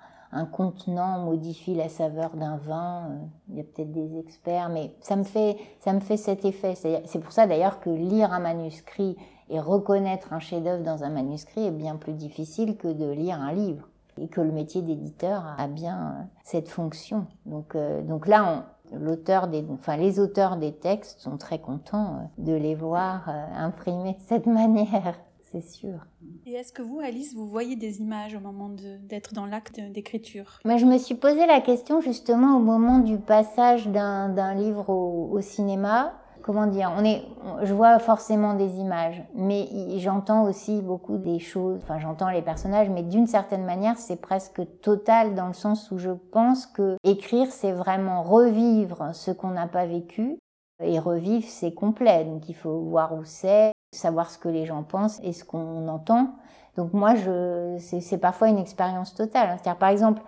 contenant 0.52 1.18
modifie 1.24 1.74
la 1.74 1.88
saveur 1.88 2.36
d'un 2.36 2.56
vin. 2.56 3.08
Euh, 3.10 3.18
il 3.48 3.56
y 3.56 3.60
a 3.60 3.64
peut-être 3.64 3.92
des 3.92 4.18
experts, 4.18 4.68
mais 4.68 4.94
ça 5.00 5.16
me 5.16 5.24
fait, 5.24 5.56
ça 5.80 5.92
me 5.92 6.00
fait 6.00 6.16
cet 6.16 6.44
effet. 6.44 6.74
C'est 6.74 7.18
pour 7.18 7.32
ça 7.32 7.46
d'ailleurs 7.46 7.80
que 7.80 7.90
lire 7.90 8.32
un 8.32 8.40
manuscrit 8.40 9.16
et 9.48 9.58
reconnaître 9.58 10.32
un 10.32 10.38
chef-d'œuvre 10.38 10.84
dans 10.84 11.02
un 11.02 11.10
manuscrit 11.10 11.66
est 11.66 11.72
bien 11.72 11.96
plus 11.96 12.12
difficile 12.12 12.76
que 12.76 12.88
de 12.88 13.10
lire 13.10 13.40
un 13.40 13.52
livre. 13.52 13.89
Et 14.20 14.28
que 14.28 14.40
le 14.40 14.52
métier 14.52 14.82
d'éditeur 14.82 15.54
a 15.58 15.66
bien 15.66 15.98
euh, 15.98 16.22
cette 16.44 16.68
fonction. 16.68 17.26
Donc, 17.46 17.74
euh, 17.74 18.02
donc 18.02 18.26
là, 18.26 18.76
l'auteur 18.92 19.48
des, 19.48 19.64
enfin, 19.72 19.96
les 19.96 20.20
auteurs 20.20 20.56
des 20.56 20.72
textes 20.72 21.20
sont 21.20 21.38
très 21.38 21.58
contents 21.58 22.30
de 22.38 22.52
les 22.52 22.74
voir 22.74 23.28
imprimés 23.56 24.14
de 24.14 24.20
cette 24.20 24.46
manière 24.46 25.16
c'est 25.50 25.62
sûr. 25.62 26.06
Et 26.46 26.52
est-ce 26.52 26.72
que 26.72 26.82
vous, 26.82 27.00
Alice, 27.00 27.34
vous 27.34 27.48
voyez 27.48 27.74
des 27.74 28.00
images 28.00 28.34
au 28.34 28.40
moment 28.40 28.68
d'être 28.68 29.34
dans 29.34 29.46
l'acte 29.46 29.80
d'écriture? 29.80 30.60
Mais 30.64 30.78
Je 30.78 30.86
me 30.86 30.96
suis 30.98 31.16
posé 31.16 31.46
la 31.46 31.60
question 31.60 32.00
justement 32.00 32.56
au 32.56 32.60
moment 32.60 32.98
du 32.98 33.18
passage 33.18 33.88
d'un 33.88 34.54
livre 34.54 34.90
au, 34.90 35.40
cinéma. 35.40 36.19
Comment 36.42 36.66
dire 36.66 36.92
on 36.96 37.04
est, 37.04 37.22
Je 37.62 37.72
vois 37.74 37.98
forcément 37.98 38.54
des 38.54 38.78
images, 38.78 39.22
mais 39.34 39.68
j'entends 39.98 40.44
aussi 40.44 40.80
beaucoup 40.82 41.16
des 41.18 41.38
choses. 41.38 41.80
Enfin, 41.82 41.98
j'entends 41.98 42.30
les 42.30 42.42
personnages, 42.42 42.88
mais 42.88 43.02
d'une 43.02 43.26
certaine 43.26 43.64
manière, 43.64 43.96
c'est 43.98 44.20
presque 44.20 44.62
total 44.80 45.34
dans 45.34 45.46
le 45.46 45.52
sens 45.52 45.90
où 45.90 45.98
je 45.98 46.10
pense 46.10 46.66
que 46.66 46.96
écrire, 47.04 47.50
c'est 47.50 47.72
vraiment 47.72 48.22
revivre 48.22 49.10
ce 49.14 49.30
qu'on 49.30 49.50
n'a 49.50 49.66
pas 49.66 49.86
vécu. 49.86 50.38
Et 50.82 50.98
revivre, 50.98 51.46
c'est 51.46 51.74
complet. 51.74 52.24
Donc, 52.24 52.48
il 52.48 52.54
faut 52.54 52.80
voir 52.80 53.14
où 53.14 53.24
c'est, 53.24 53.72
savoir 53.92 54.30
ce 54.30 54.38
que 54.38 54.48
les 54.48 54.64
gens 54.64 54.82
pensent 54.82 55.20
et 55.22 55.32
ce 55.32 55.44
qu'on 55.44 55.88
entend. 55.88 56.30
Donc 56.76 56.92
moi, 56.92 57.14
c'est 57.78 58.18
parfois 58.18 58.48
une 58.48 58.58
expérience 58.58 59.14
totale. 59.14 59.48
C'est-à-dire, 59.50 59.78
par 59.78 59.90
exemple, 59.90 60.22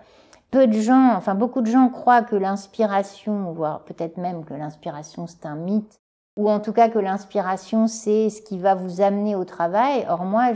peu 0.53 0.66
de 0.66 0.79
gens, 0.79 1.14
enfin 1.16 1.35
beaucoup 1.35 1.62
de 1.62 1.66
gens 1.66 1.88
croient 1.88 2.22
que 2.22 2.37
l'inspiration, 2.37 3.53
voire 3.53 3.85
peut-être 3.85 4.18
même 4.18 4.44
que 4.44 4.55
l'inspiration 4.55 5.27
c'est 5.27 5.46
un 5.46 5.57
mythe, 5.57 5.98
ou 6.37 6.51
en 6.51 6.61
tout 6.61 6.73
cas 6.73 6.88
que 6.88 6.99
l'inspiration 6.99 7.87
c'est 7.87 8.31
ce 8.31 8.40
qui 8.42 8.59
va 8.59 8.75
vous 8.75 9.01
amener 9.01 9.37
au 9.37 9.45
travail. 9.45 10.07
Or 10.09 10.25
moi, 10.25 10.53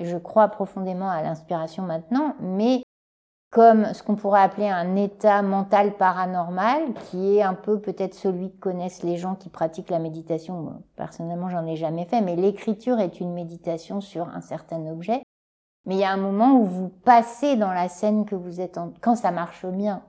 je 0.00 0.16
crois 0.16 0.48
profondément 0.48 1.10
à 1.10 1.22
l'inspiration 1.22 1.82
maintenant, 1.82 2.34
mais 2.40 2.82
comme 3.50 3.94
ce 3.94 4.02
qu'on 4.02 4.16
pourrait 4.16 4.42
appeler 4.42 4.68
un 4.68 4.94
état 4.96 5.40
mental 5.42 5.96
paranormal, 5.96 6.92
qui 7.06 7.38
est 7.38 7.42
un 7.42 7.54
peu 7.54 7.80
peut-être 7.80 8.14
celui 8.14 8.50
que 8.50 8.58
connaissent 8.58 9.02
les 9.02 9.16
gens 9.16 9.34
qui 9.34 9.48
pratiquent 9.48 9.90
la 9.90 9.98
méditation. 9.98 10.82
personnellement, 10.96 11.48
j'en 11.48 11.66
ai 11.66 11.76
jamais 11.76 12.04
fait, 12.04 12.20
mais 12.20 12.36
l'écriture 12.36 13.00
est 13.00 13.20
une 13.20 13.32
méditation 13.32 14.00
sur 14.00 14.28
un 14.28 14.42
certain 14.42 14.86
objet. 14.86 15.22
Mais 15.86 15.94
il 15.94 16.00
y 16.00 16.04
a 16.04 16.12
un 16.12 16.18
moment 16.18 16.60
où 16.60 16.64
vous 16.64 16.88
passez 16.90 17.56
dans 17.56 17.72
la 17.72 17.88
scène 17.88 18.26
que 18.26 18.34
vous 18.34 18.60
êtes 18.60 18.76
en... 18.76 18.92
quand 19.00 19.16
ça 19.16 19.30
marche 19.30 19.64
bien, 19.64 20.02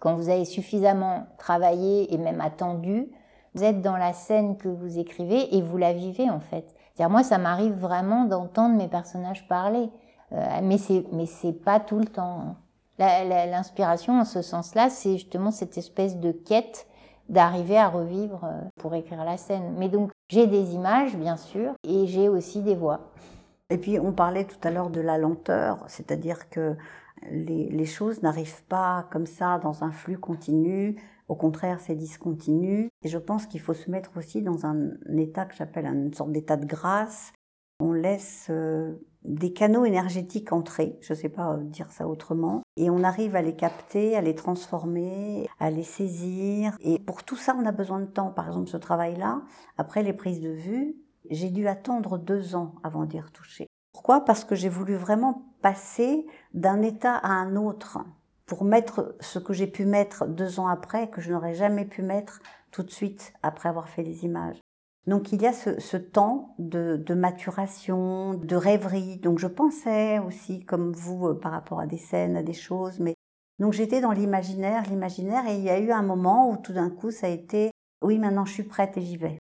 quand 0.00 0.16
vous 0.16 0.28
avez 0.28 0.44
suffisamment 0.44 1.28
travaillé 1.38 2.12
et 2.12 2.18
même 2.18 2.40
attendu, 2.40 3.08
vous 3.54 3.64
êtes 3.64 3.82
dans 3.82 3.96
la 3.96 4.12
scène 4.12 4.56
que 4.56 4.68
vous 4.68 4.98
écrivez 4.98 5.56
et 5.56 5.62
vous 5.62 5.76
la 5.76 5.92
vivez 5.92 6.28
en 6.30 6.40
fait. 6.40 6.74
-dire, 6.98 7.08
moi, 7.08 7.22
ça 7.22 7.38
m'arrive 7.38 7.74
vraiment 7.74 8.24
d'entendre 8.24 8.76
mes 8.76 8.88
personnages 8.88 9.46
parler, 9.48 9.90
euh, 10.32 10.60
mais 10.62 10.78
c'est 10.78 11.04
mais 11.12 11.26
c'est 11.26 11.52
pas 11.52 11.80
tout 11.80 11.98
le 11.98 12.06
temps. 12.06 12.40
Hein. 12.40 12.56
L'inspiration, 12.98 14.20
en 14.20 14.24
ce 14.24 14.42
sens-là, 14.42 14.88
c'est 14.88 15.14
justement 15.14 15.50
cette 15.50 15.76
espèce 15.76 16.16
de 16.18 16.30
quête 16.30 16.86
d'arriver 17.28 17.78
à 17.78 17.88
revivre 17.88 18.44
euh, 18.44 18.60
pour 18.76 18.94
écrire 18.94 19.24
la 19.24 19.36
scène. 19.36 19.74
Mais 19.78 19.88
donc, 19.88 20.10
j'ai 20.28 20.46
des 20.46 20.74
images, 20.74 21.16
bien 21.16 21.36
sûr, 21.36 21.72
et 21.82 22.06
j'ai 22.06 22.28
aussi 22.28 22.62
des 22.62 22.76
voix. 22.76 23.00
Et 23.70 23.78
puis, 23.78 23.98
on 23.98 24.12
parlait 24.12 24.44
tout 24.44 24.58
à 24.62 24.70
l'heure 24.70 24.90
de 24.90 25.00
la 25.00 25.18
lenteur, 25.18 25.84
c'est-à-dire 25.88 26.50
que 26.50 26.76
les, 27.30 27.68
les 27.70 27.86
choses 27.86 28.22
n'arrivent 28.22 28.64
pas 28.64 29.06
comme 29.10 29.26
ça 29.26 29.58
dans 29.58 29.84
un 29.84 29.90
flux 29.90 30.18
continu. 30.18 30.96
Au 31.28 31.34
contraire, 31.34 31.80
c'est 31.80 31.94
discontinu. 31.94 32.88
Et 33.02 33.08
je 33.08 33.18
pense 33.18 33.46
qu'il 33.46 33.60
faut 33.60 33.74
se 33.74 33.90
mettre 33.90 34.16
aussi 34.16 34.42
dans 34.42 34.66
un 34.66 34.90
état 35.16 35.46
que 35.46 35.54
j'appelle 35.54 35.86
une 35.86 36.12
sorte 36.12 36.32
d'état 36.32 36.56
de 36.56 36.66
grâce. 36.66 37.32
On 37.80 37.92
laisse 37.92 38.46
euh, 38.50 38.94
des 39.24 39.52
canaux 39.52 39.84
énergétiques 39.84 40.52
entrés, 40.52 40.98
je 41.00 41.12
ne 41.12 41.18
sais 41.18 41.28
pas 41.28 41.56
dire 41.60 41.90
ça 41.90 42.06
autrement, 42.06 42.62
et 42.76 42.90
on 42.90 43.02
arrive 43.02 43.34
à 43.36 43.42
les 43.42 43.56
capter, 43.56 44.16
à 44.16 44.20
les 44.20 44.34
transformer, 44.34 45.48
à 45.58 45.70
les 45.70 45.82
saisir. 45.82 46.76
Et 46.80 46.98
pour 46.98 47.24
tout 47.24 47.36
ça, 47.36 47.56
on 47.58 47.66
a 47.66 47.72
besoin 47.72 48.00
de 48.00 48.06
temps. 48.06 48.30
Par 48.30 48.46
exemple, 48.46 48.68
ce 48.68 48.76
travail-là, 48.76 49.42
après 49.78 50.02
les 50.02 50.12
prises 50.12 50.40
de 50.40 50.50
vue, 50.50 50.94
j'ai 51.30 51.50
dû 51.50 51.66
attendre 51.66 52.18
deux 52.18 52.54
ans 52.54 52.74
avant 52.82 53.06
d'y 53.06 53.18
retoucher. 53.18 53.66
Pourquoi? 53.92 54.24
Parce 54.24 54.44
que 54.44 54.54
j'ai 54.54 54.68
voulu 54.68 54.94
vraiment 54.94 55.42
passer 55.62 56.26
d'un 56.52 56.82
état 56.82 57.14
à 57.14 57.30
un 57.30 57.56
autre 57.56 57.98
pour 58.46 58.64
mettre 58.64 59.16
ce 59.20 59.38
que 59.38 59.52
j'ai 59.52 59.66
pu 59.66 59.84
mettre 59.84 60.26
deux 60.26 60.60
ans 60.60 60.66
après, 60.66 61.08
que 61.08 61.20
je 61.20 61.32
n'aurais 61.32 61.54
jamais 61.54 61.84
pu 61.84 62.02
mettre 62.02 62.40
tout 62.70 62.82
de 62.82 62.90
suite 62.90 63.32
après 63.42 63.68
avoir 63.68 63.88
fait 63.88 64.02
les 64.02 64.24
images. 64.24 64.60
Donc 65.06 65.32
il 65.32 65.42
y 65.42 65.46
a 65.46 65.52
ce, 65.52 65.96
temps 65.96 66.54
de, 66.58 67.14
maturation, 67.14 68.34
de 68.34 68.56
rêverie. 68.56 69.18
Donc 69.18 69.38
je 69.38 69.46
pensais 69.46 70.18
aussi, 70.18 70.64
comme 70.64 70.92
vous, 70.92 71.28
euh, 71.28 71.38
par 71.38 71.52
rapport 71.52 71.80
à 71.80 71.86
des 71.86 71.98
scènes, 71.98 72.36
à 72.36 72.42
des 72.42 72.54
choses. 72.54 73.00
Mais 73.00 73.14
donc 73.58 73.74
j'étais 73.74 74.00
dans 74.00 74.12
l'imaginaire, 74.12 74.82
l'imaginaire, 74.88 75.46
et 75.46 75.56
il 75.56 75.62
y 75.62 75.70
a 75.70 75.78
eu 75.78 75.90
un 75.90 76.02
moment 76.02 76.50
où 76.50 76.56
tout 76.56 76.72
d'un 76.72 76.90
coup 76.90 77.10
ça 77.10 77.26
a 77.26 77.30
été, 77.30 77.70
oui, 78.02 78.18
maintenant 78.18 78.46
je 78.46 78.52
suis 78.52 78.62
prête 78.62 78.96
et 78.96 79.02
j'y 79.02 79.16
vais. 79.16 79.38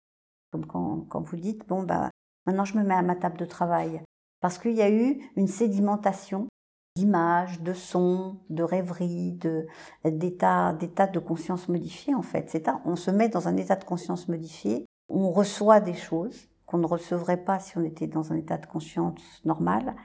Comme 0.52 0.66
quand, 0.66 1.06
quand 1.10 1.22
vous 1.22 1.38
dites, 1.38 1.68
bon 1.68 1.84
bah 1.84 2.10
maintenant 2.46 2.66
je 2.66 2.78
me 2.78 2.84
mets 2.84 2.96
à 2.96 3.04
ma 3.04 3.16
table 3.16 3.38
de 3.38 3.46
travail, 3.46 4.02
parce 4.42 4.58
qu'il 4.58 4.74
y 4.74 4.82
a 4.82 4.90
eu 4.90 5.22
une 5.36 5.48
sédimentation 5.48 6.48
d'images, 6.95 7.62
de 7.62 7.73
sons, 7.73 8.38
de 8.49 8.63
rêveries, 8.63 9.34
de 9.34 9.67
d'état 10.04 10.73
d'état 10.73 11.08
de 11.08 11.19
conscience 11.19 11.69
modifié 11.69 12.15
en 12.15 12.21
fait. 12.21 12.58
On 12.86 12.95
se 12.95 13.12
met 13.12 13.30
dans 13.30 13.47
un 13.47 13.58
état 13.58 13.75
de 13.75 13.84
conscience 13.84 14.27
modifié 14.27 14.86
on 15.12 15.32
reçoit 15.32 15.80
des 15.80 15.93
choses 15.93 16.47
qu'on 16.65 16.77
ne 16.77 16.86
recevrait 16.86 17.43
pas 17.43 17.60
si 17.60 17.77
on 17.77 17.84
était 17.84 18.08
dans 18.08 18.32
un 18.32 18.38
état 18.38 18.58
de 18.58 18.65
conscience 18.65 19.21
normal. 19.43 19.95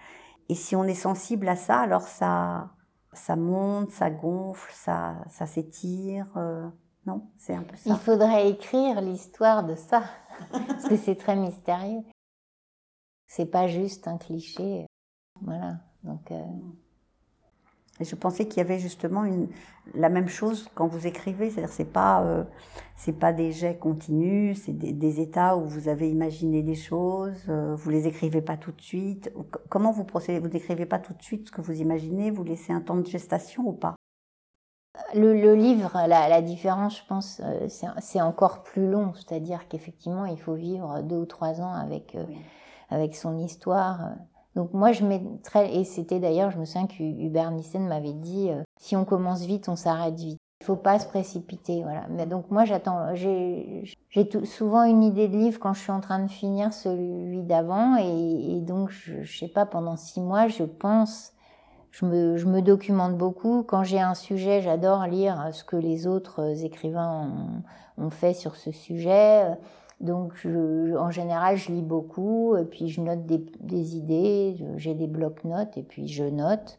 Et 0.49 0.55
si 0.55 0.77
on 0.77 0.85
est 0.85 0.95
sensible 0.95 1.49
à 1.49 1.57
ça, 1.57 1.79
alors 1.79 2.03
ça, 2.03 2.71
ça 3.13 3.37
monte, 3.37 3.91
ça 3.91 4.11
gonfle, 4.11 4.73
ça, 4.75 5.17
ça 5.29 5.47
s'étire. 5.47 6.27
Euh, 6.37 6.69
non, 7.07 7.29
c'est 7.39 7.55
un 7.55 7.63
peu 7.63 7.77
ça. 7.77 7.91
Il 7.91 7.97
faudrait 7.97 8.51
écrire 8.51 9.01
l'histoire 9.01 9.65
de 9.65 9.77
ça, 9.77 10.03
parce 10.51 10.89
que 10.89 10.97
c'est 10.97 11.17
très 11.17 11.37
mystérieux. 11.37 12.03
C'est 13.29 13.47
pas 13.47 13.69
juste 13.69 14.09
un 14.09 14.19
cliché. 14.19 14.87
Voilà. 15.43 15.79
Donc. 16.07 16.31
Euh, 16.31 16.43
je 18.01 18.15
pensais 18.15 18.47
qu'il 18.47 18.59
y 18.59 18.61
avait 18.61 18.79
justement 18.79 19.25
une, 19.25 19.49
la 19.95 20.09
même 20.09 20.29
chose 20.29 20.69
quand 20.75 20.87
vous 20.87 21.07
écrivez, 21.07 21.51
c'est-à-dire 21.51 21.73
c'est 21.73 21.93
pas 21.93 22.23
euh, 22.25 22.45
c'est 22.95 23.15
pas 23.19 23.33
des 23.33 23.53
jets 23.53 23.77
continus, 23.77 24.63
c'est 24.65 24.77
des, 24.77 24.93
des, 24.93 25.21
états 25.21 25.57
où 25.57 25.65
vous 25.65 25.89
avez 25.89 26.11
imaginé 26.11 26.63
des 26.63 26.75
choses, 26.75 27.45
euh, 27.49 27.75
vous 27.75 27.91
les 27.91 28.07
écrivez 28.07 28.43
pas 28.43 28.57
tout 28.57 28.73
de 28.73 28.81
suite. 28.81 29.33
Comment 29.71 29.93
vous 29.93 30.05
procédez 30.05 30.41
Vous 30.41 30.49
n'écrivez 30.49 30.87
pas 30.87 30.99
tout 30.99 31.15
de 31.15 31.23
suite 31.23 31.49
ce 31.49 31.53
que 31.53 31.63
vous 31.63 31.81
imaginez, 31.81 32.31
vous 32.31 32.45
laissez 32.45 32.73
un 32.73 32.81
temps 32.81 32.97
de 32.97 33.07
gestation 33.07 33.67
ou 33.67 33.73
pas? 33.73 33.95
Le, 35.15 35.35
le, 35.35 35.55
livre, 35.55 35.93
la, 36.07 36.29
la, 36.29 36.41
différence, 36.41 36.99
je 36.99 37.07
pense, 37.07 37.41
euh, 37.45 37.69
c'est 38.01 38.21
encore 38.21 38.63
plus 38.63 38.91
long, 38.91 39.13
c'est-à-dire 39.15 39.69
qu'effectivement, 39.69 40.25
il 40.25 40.39
faut 40.39 40.55
vivre 40.55 41.03
deux 41.03 41.17
ou 41.17 41.27
trois 41.27 41.61
ans 41.61 41.73
avec 41.73 42.17
avec 42.89 43.17
son 43.17 43.39
histoire. 43.39 44.11
Donc 44.57 44.73
moi, 44.73 44.91
je 44.93 45.05
mettrais, 45.05 45.77
et 45.77 45.85
c'était 45.85 46.19
d'ailleurs, 46.19 46.51
je 46.51 46.59
me 46.59 46.65
souviens 46.65 46.87
qu'Hubert 46.87 47.51
Nissen 47.51 47.87
m'avait 47.87 48.15
dit, 48.15 48.49
euh, 48.49 48.63
si 48.81 48.97
on 48.97 49.05
commence 49.05 49.43
vite, 49.43 49.69
on 49.69 49.77
s'arrête 49.77 50.19
vite. 50.19 50.39
Il 50.63 50.65
faut 50.65 50.77
pas 50.77 50.99
se 50.99 51.07
précipiter, 51.07 51.83
voilà. 51.83 52.07
Mais 52.09 52.25
donc 52.25 52.51
moi, 52.51 52.65
j'attends, 52.65 53.15
j'ai 53.15 53.85
souvent 54.45 54.85
une 54.85 55.03
idée 55.03 55.29
de 55.29 55.37
livre 55.37 55.61
quand 55.61 55.75
je 55.75 55.81
suis 55.81 55.93
en 55.93 56.01
train 56.01 56.21
de 56.21 56.31
finir 56.31 56.73
celui 56.73 57.43
d'avant, 57.43 57.97
et, 57.97 58.63
donc 58.63 58.89
je, 58.89 59.23
je, 59.23 59.39
sais 59.39 59.49
pas, 59.49 59.67
pendant 59.67 59.97
six 59.97 60.23
mois, 60.23 60.49
je 60.49 60.65
pense, 60.65 61.35
je 61.91 62.07
me, 62.07 62.39
je 62.39 62.47
me 62.47 62.63
documente 62.63 63.19
beaucoup. 63.19 63.63
Quand 63.63 63.85
j'ai 63.85 64.01
un 64.01 64.15
sujet, 64.15 64.63
j'adore 64.63 65.07
lire 65.07 65.51
ce 65.53 65.65
que 65.65 65.77
les 65.77 66.07
autres 66.07 66.65
écrivains 66.65 67.31
ont, 67.99 68.07
ont 68.07 68.11
fait 68.11 68.33
sur 68.33 68.57
ce 68.57 68.71
sujet. 68.71 69.45
Donc, 70.01 70.35
je, 70.35 70.95
en 70.97 71.11
général, 71.11 71.57
je 71.57 71.73
lis 71.73 71.83
beaucoup, 71.83 72.57
et 72.57 72.65
puis 72.65 72.89
je 72.89 73.01
note 73.01 73.25
des, 73.25 73.45
des 73.61 73.97
idées, 73.97 74.57
j'ai 74.77 74.95
des 74.95 75.07
blocs-notes, 75.07 75.77
et 75.79 75.83
puis 75.83 76.07
je 76.07 76.25
note. 76.25 76.79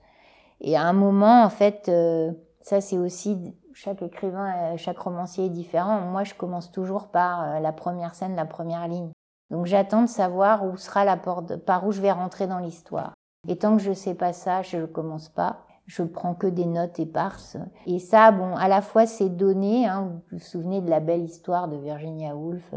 Et 0.62 0.78
à 0.78 0.84
un 0.84 0.94
moment, 0.94 1.44
en 1.44 1.50
fait, 1.50 1.90
euh, 1.90 2.32
ça 2.62 2.82
c'est 2.82 2.98
aussi, 2.98 3.56
chaque 3.74 4.02
écrivain, 4.02 4.54
euh, 4.56 4.78
chaque 4.78 5.00
romancier 5.00 5.46
est 5.46 5.50
différent. 5.50 6.02
Moi, 6.02 6.24
je 6.24 6.34
commence 6.34 6.72
toujours 6.72 7.08
par 7.08 7.44
euh, 7.44 7.60
la 7.60 7.72
première 7.72 8.16
scène, 8.16 8.36
la 8.36 8.46
première 8.46 8.88
ligne. 8.88 9.12
Donc, 9.50 9.66
j'attends 9.66 10.02
de 10.02 10.08
savoir 10.08 10.66
où 10.66 10.78
sera 10.78 11.06
la 11.06 11.18
porte, 11.18 11.58
par 11.58 11.88
où 11.88 11.92
je 11.92 12.02
vais 12.02 12.12
rentrer 12.12 12.48
dans 12.48 12.60
l'histoire. 12.60 13.14
Et 13.48 13.58
tant 13.58 13.78
que 13.78 13.84
je 13.84 13.94
sais 13.94 14.16
pas 14.16 14.34
ça, 14.34 14.62
je 14.62 14.78
ne 14.78 14.86
commence 14.86 15.30
pas. 15.30 15.64
Je 15.86 16.04
prends 16.04 16.34
que 16.34 16.48
des 16.48 16.66
notes 16.66 17.00
éparses. 17.00 17.56
Et 17.86 18.00
ça, 18.00 18.32
bon, 18.32 18.56
à 18.58 18.68
la 18.68 18.82
fois 18.82 19.06
c'est 19.06 19.30
donné. 19.30 19.88
Hein, 19.88 20.10
vous 20.10 20.38
vous 20.38 20.44
souvenez 20.44 20.82
de 20.82 20.90
la 20.90 21.00
belle 21.00 21.24
histoire 21.24 21.70
de 21.70 21.78
Virginia 21.78 22.36
Woolf 22.36 22.74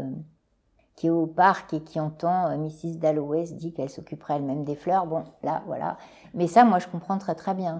qui 1.01 1.07
est 1.07 1.09
au 1.09 1.25
parc 1.25 1.73
et 1.73 1.79
qui 1.79 1.99
entend 1.99 2.45
euh, 2.45 2.57
Mrs. 2.57 2.99
Dalloway 2.99 3.47
se 3.47 3.55
dit 3.55 3.73
qu'elle 3.73 3.89
s'occuperait 3.89 4.35
elle-même 4.35 4.63
des 4.63 4.75
fleurs. 4.75 5.07
Bon, 5.07 5.23
là, 5.41 5.63
voilà. 5.65 5.97
Mais 6.35 6.45
ça, 6.45 6.63
moi, 6.63 6.77
je 6.77 6.87
comprends 6.87 7.17
très 7.17 7.33
très 7.33 7.55
bien. 7.55 7.79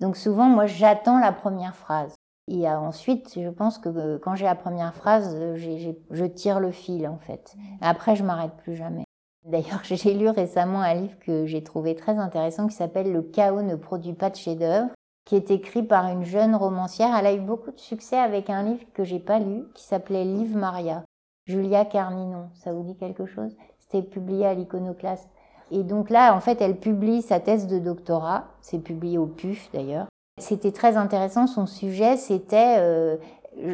Donc 0.00 0.16
souvent, 0.16 0.46
moi, 0.46 0.64
j'attends 0.64 1.18
la 1.18 1.32
première 1.32 1.76
phrase. 1.76 2.14
Et 2.50 2.66
ensuite, 2.66 3.38
je 3.38 3.50
pense 3.50 3.76
que 3.76 3.90
euh, 3.90 4.18
quand 4.18 4.34
j'ai 4.34 4.46
la 4.46 4.54
première 4.54 4.94
phrase, 4.94 5.36
euh, 5.38 5.56
je 5.58 6.24
tire 6.24 6.58
le 6.58 6.70
fil, 6.70 7.06
en 7.06 7.18
fait. 7.18 7.54
Après, 7.82 8.16
je 8.16 8.24
m'arrête 8.24 8.56
plus 8.56 8.76
jamais. 8.76 9.04
D'ailleurs, 9.44 9.80
j'ai 9.82 10.14
lu 10.14 10.30
récemment 10.30 10.80
un 10.80 10.94
livre 10.94 11.18
que 11.18 11.44
j'ai 11.44 11.62
trouvé 11.62 11.96
très 11.96 12.16
intéressant 12.16 12.66
qui 12.66 12.76
s'appelle 12.76 13.12
Le 13.12 13.20
chaos 13.20 13.60
ne 13.60 13.74
produit 13.74 14.14
pas 14.14 14.30
de 14.30 14.36
chef-d'œuvre, 14.36 14.88
qui 15.26 15.36
est 15.36 15.50
écrit 15.50 15.82
par 15.82 16.06
une 16.06 16.24
jeune 16.24 16.56
romancière. 16.56 17.14
Elle 17.14 17.26
a 17.26 17.34
eu 17.34 17.40
beaucoup 17.40 17.72
de 17.72 17.78
succès 17.78 18.16
avec 18.16 18.48
un 18.48 18.62
livre 18.62 18.86
que 18.94 19.04
j'ai 19.04 19.20
pas 19.20 19.38
lu, 19.38 19.64
qui 19.74 19.84
s'appelait 19.84 20.24
Livre 20.24 20.56
Maria. 20.56 21.04
Julia 21.48 21.86
Carninon, 21.86 22.50
ça 22.52 22.72
vous 22.72 22.82
dit 22.82 22.94
quelque 22.94 23.24
chose? 23.24 23.56
C'était 23.78 24.02
publié 24.02 24.44
à 24.44 24.52
l'Iconoclaste. 24.52 25.28
Et 25.70 25.82
donc 25.82 26.10
là, 26.10 26.34
en 26.34 26.40
fait, 26.40 26.60
elle 26.60 26.76
publie 26.76 27.22
sa 27.22 27.40
thèse 27.40 27.66
de 27.66 27.78
doctorat. 27.78 28.44
C'est 28.60 28.78
publié 28.78 29.16
au 29.16 29.26
PUF 29.26 29.70
d'ailleurs. 29.72 30.06
C'était 30.38 30.72
très 30.72 30.98
intéressant. 30.98 31.46
Son 31.46 31.64
sujet, 31.64 32.18
c'était 32.18 32.76
euh, 32.78 33.16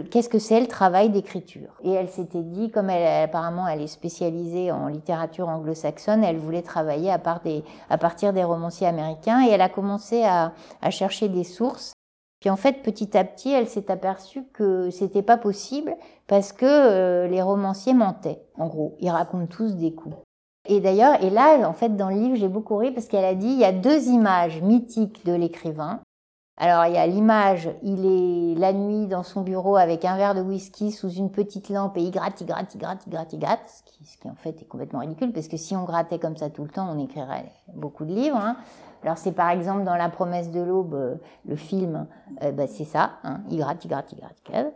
qu'est-ce 0.09 0.29
que 0.29 0.39
c'est 0.39 0.61
le 0.61 0.69
travail 0.69 1.11
d'écriture? 1.11 1.71
Et 1.83 1.91
elle 1.91 2.09
s'était 2.09 2.43
dit, 2.43 2.71
comme 2.71 2.91
elle, 2.91 3.25
apparemment 3.25 3.67
elle 3.67 3.83
est 3.83 3.89
spécialisée 3.89 4.71
en 4.71 4.87
littérature 4.87 5.49
anglo-saxonne, 5.49 6.23
elle 6.23 6.39
voulait 6.39 6.63
travailler 6.63 7.11
à, 7.11 7.19
partir 7.19 8.33
des 8.33 8.45
romanciers 8.45 8.87
américains. 8.87 9.45
Et 9.45 9.51
elle 9.51 9.61
a 9.61 9.69
commencé 9.69 10.25
à 10.25 10.53
chercher 10.91 11.29
des 11.29 11.45
sources. 11.45 11.94
Puis 12.45 12.51
en 12.51 12.57
fait, 12.57 12.83
petit 12.83 13.17
à 13.17 13.25
petit, 13.25 13.51
elle 13.53 13.67
s'est 13.67 13.91
aperçue 13.91 14.45
que 14.53 14.91
c'était 14.91 15.23
pas 15.23 15.39
possible 15.39 15.97
parce 16.27 16.53
que 16.53 16.67
euh, 16.67 17.27
les 17.27 17.41
romanciers 17.41 17.95
mentaient. 17.95 18.43
En 18.59 18.67
gros, 18.67 18.97
ils 19.01 19.09
racontent 19.09 19.47
tous 19.47 19.77
des 19.77 19.95
coups. 19.95 20.15
Et 20.67 20.81
d'ailleurs, 20.81 21.25
et 21.25 21.31
là, 21.31 21.67
en 21.67 21.73
fait, 21.73 21.97
dans 21.97 22.11
le 22.11 22.17
livre, 22.17 22.37
j'ai 22.37 22.49
beaucoup 22.49 22.77
ri 22.77 22.91
parce 22.91 23.07
qu'elle 23.07 23.25
a 23.25 23.35
dit 23.35 23.47
il 23.47 23.59
y 23.59 23.65
a 23.65 23.73
deux 23.73 24.09
images 24.09 24.61
mythiques 24.61 25.25
de 25.25 25.33
l'écrivain. 25.33 26.01
Alors, 26.59 26.85
il 26.85 26.93
y 26.93 26.99
a 26.99 27.07
l'image, 27.07 27.71
il 27.83 28.05
est 28.05 28.61
la 28.61 28.75
nuit 28.75 29.07
dans 29.07 29.23
son 29.23 29.41
bureau 29.41 29.79
avec 29.79 30.05
un 30.05 30.19
verre 30.19 30.35
de 30.35 30.43
whisky 30.43 30.93
sous 30.93 31.09
une 31.09 31.31
petite 31.31 31.71
lampe 31.71 31.97
et 31.97 32.03
il 32.03 32.11
gratte, 32.11 32.43
il 32.43 32.47
gratte, 32.47 32.75
il 32.75 32.79
gratte, 32.79 33.05
il 33.07 33.11
gratte, 33.11 33.33
il 33.33 33.39
gratte, 33.39 33.71
ce 33.71 33.91
qui, 33.91 34.05
ce 34.05 34.19
qui 34.19 34.29
en 34.29 34.35
fait 34.35 34.61
est 34.61 34.67
complètement 34.67 35.01
ridicule 35.01 35.33
parce 35.33 35.49
que 35.49 35.57
si 35.57 35.75
on 35.75 35.85
grattait 35.85 36.19
comme 36.19 36.37
ça 36.37 36.51
tout 36.51 36.63
le 36.63 36.69
temps, 36.69 36.95
on 36.95 37.03
écrirait 37.03 37.51
beaucoup 37.75 38.05
de 38.05 38.13
livres. 38.13 38.37
Hein. 38.37 38.57
Alors 39.05 39.19
c'est 39.19 39.33
par 39.33 39.51
exemple 39.51 39.85
dans 39.85 39.97
La 39.97 40.09
promesse 40.09 40.51
de 40.51 40.61
l'aube, 40.61 40.95
euh, 40.95 41.15
le 41.47 41.57
film, 41.57 42.07
euh, 42.43 42.53
bah, 42.53 42.67
c'est 42.67 42.85
ça, 42.85 43.13
hein, 43.23 43.41
il 43.51 43.59
gratte, 43.59 43.85
il 43.85 43.89
gratte, 43.89 44.13
il 44.13 44.19
gratte, 44.19 44.37
il 44.47 44.53
gratte. 44.53 44.75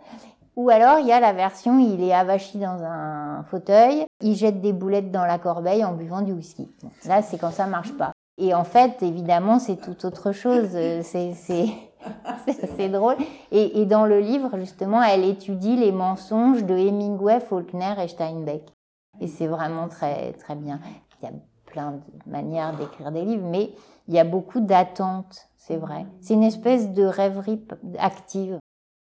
Ou 0.56 0.70
alors 0.70 0.98
il 0.98 1.06
y 1.06 1.12
a 1.12 1.20
la 1.20 1.32
version, 1.32 1.78
il 1.78 2.02
est 2.02 2.12
avachi 2.12 2.58
dans 2.58 2.82
un 2.82 3.44
fauteuil, 3.44 4.04
il 4.20 4.34
jette 4.34 4.60
des 4.60 4.72
boulettes 4.72 5.10
dans 5.10 5.24
la 5.24 5.38
corbeille 5.38 5.84
en 5.84 5.94
buvant 5.94 6.20
du 6.20 6.32
whisky. 6.32 6.68
là 7.06 7.22
c'est 7.22 7.38
quand 7.38 7.52
ça 7.52 7.66
marche 7.66 7.96
pas. 7.96 8.12
Et 8.38 8.54
en 8.54 8.64
fait, 8.64 9.02
évidemment, 9.02 9.58
c'est 9.58 9.76
tout 9.76 10.06
autre 10.06 10.30
chose. 10.30 10.70
Euh, 10.74 11.02
c'est 11.02 12.88
drôle. 12.88 13.16
Et, 13.50 13.84
dans 13.84 14.06
le 14.06 14.20
livre, 14.20 14.56
justement, 14.58 15.02
elle 15.02 15.24
étudie 15.24 15.76
les 15.76 15.90
mensonges 15.90 16.64
de 16.64 16.74
Hemingway, 16.74 17.40
Faulkner 17.40 17.94
et 18.00 18.06
Steinbeck. 18.06 18.62
Et 19.20 19.26
c'est 19.26 19.48
vraiment 19.48 19.88
très, 19.88 20.32
très 20.34 20.54
bien. 20.54 20.78
Il 21.20 21.24
y 21.24 21.28
a 21.28 21.34
plein 21.78 21.92
de 21.92 22.30
manières 22.30 22.76
d'écrire 22.76 23.12
des 23.12 23.24
livres, 23.24 23.46
mais 23.46 23.70
il 24.08 24.14
y 24.14 24.18
a 24.18 24.24
beaucoup 24.24 24.60
d'attentes, 24.60 25.48
c'est 25.56 25.76
vrai. 25.76 26.06
C'est 26.20 26.34
une 26.34 26.42
espèce 26.42 26.92
de 26.92 27.04
rêverie 27.04 27.64
active. 27.98 28.58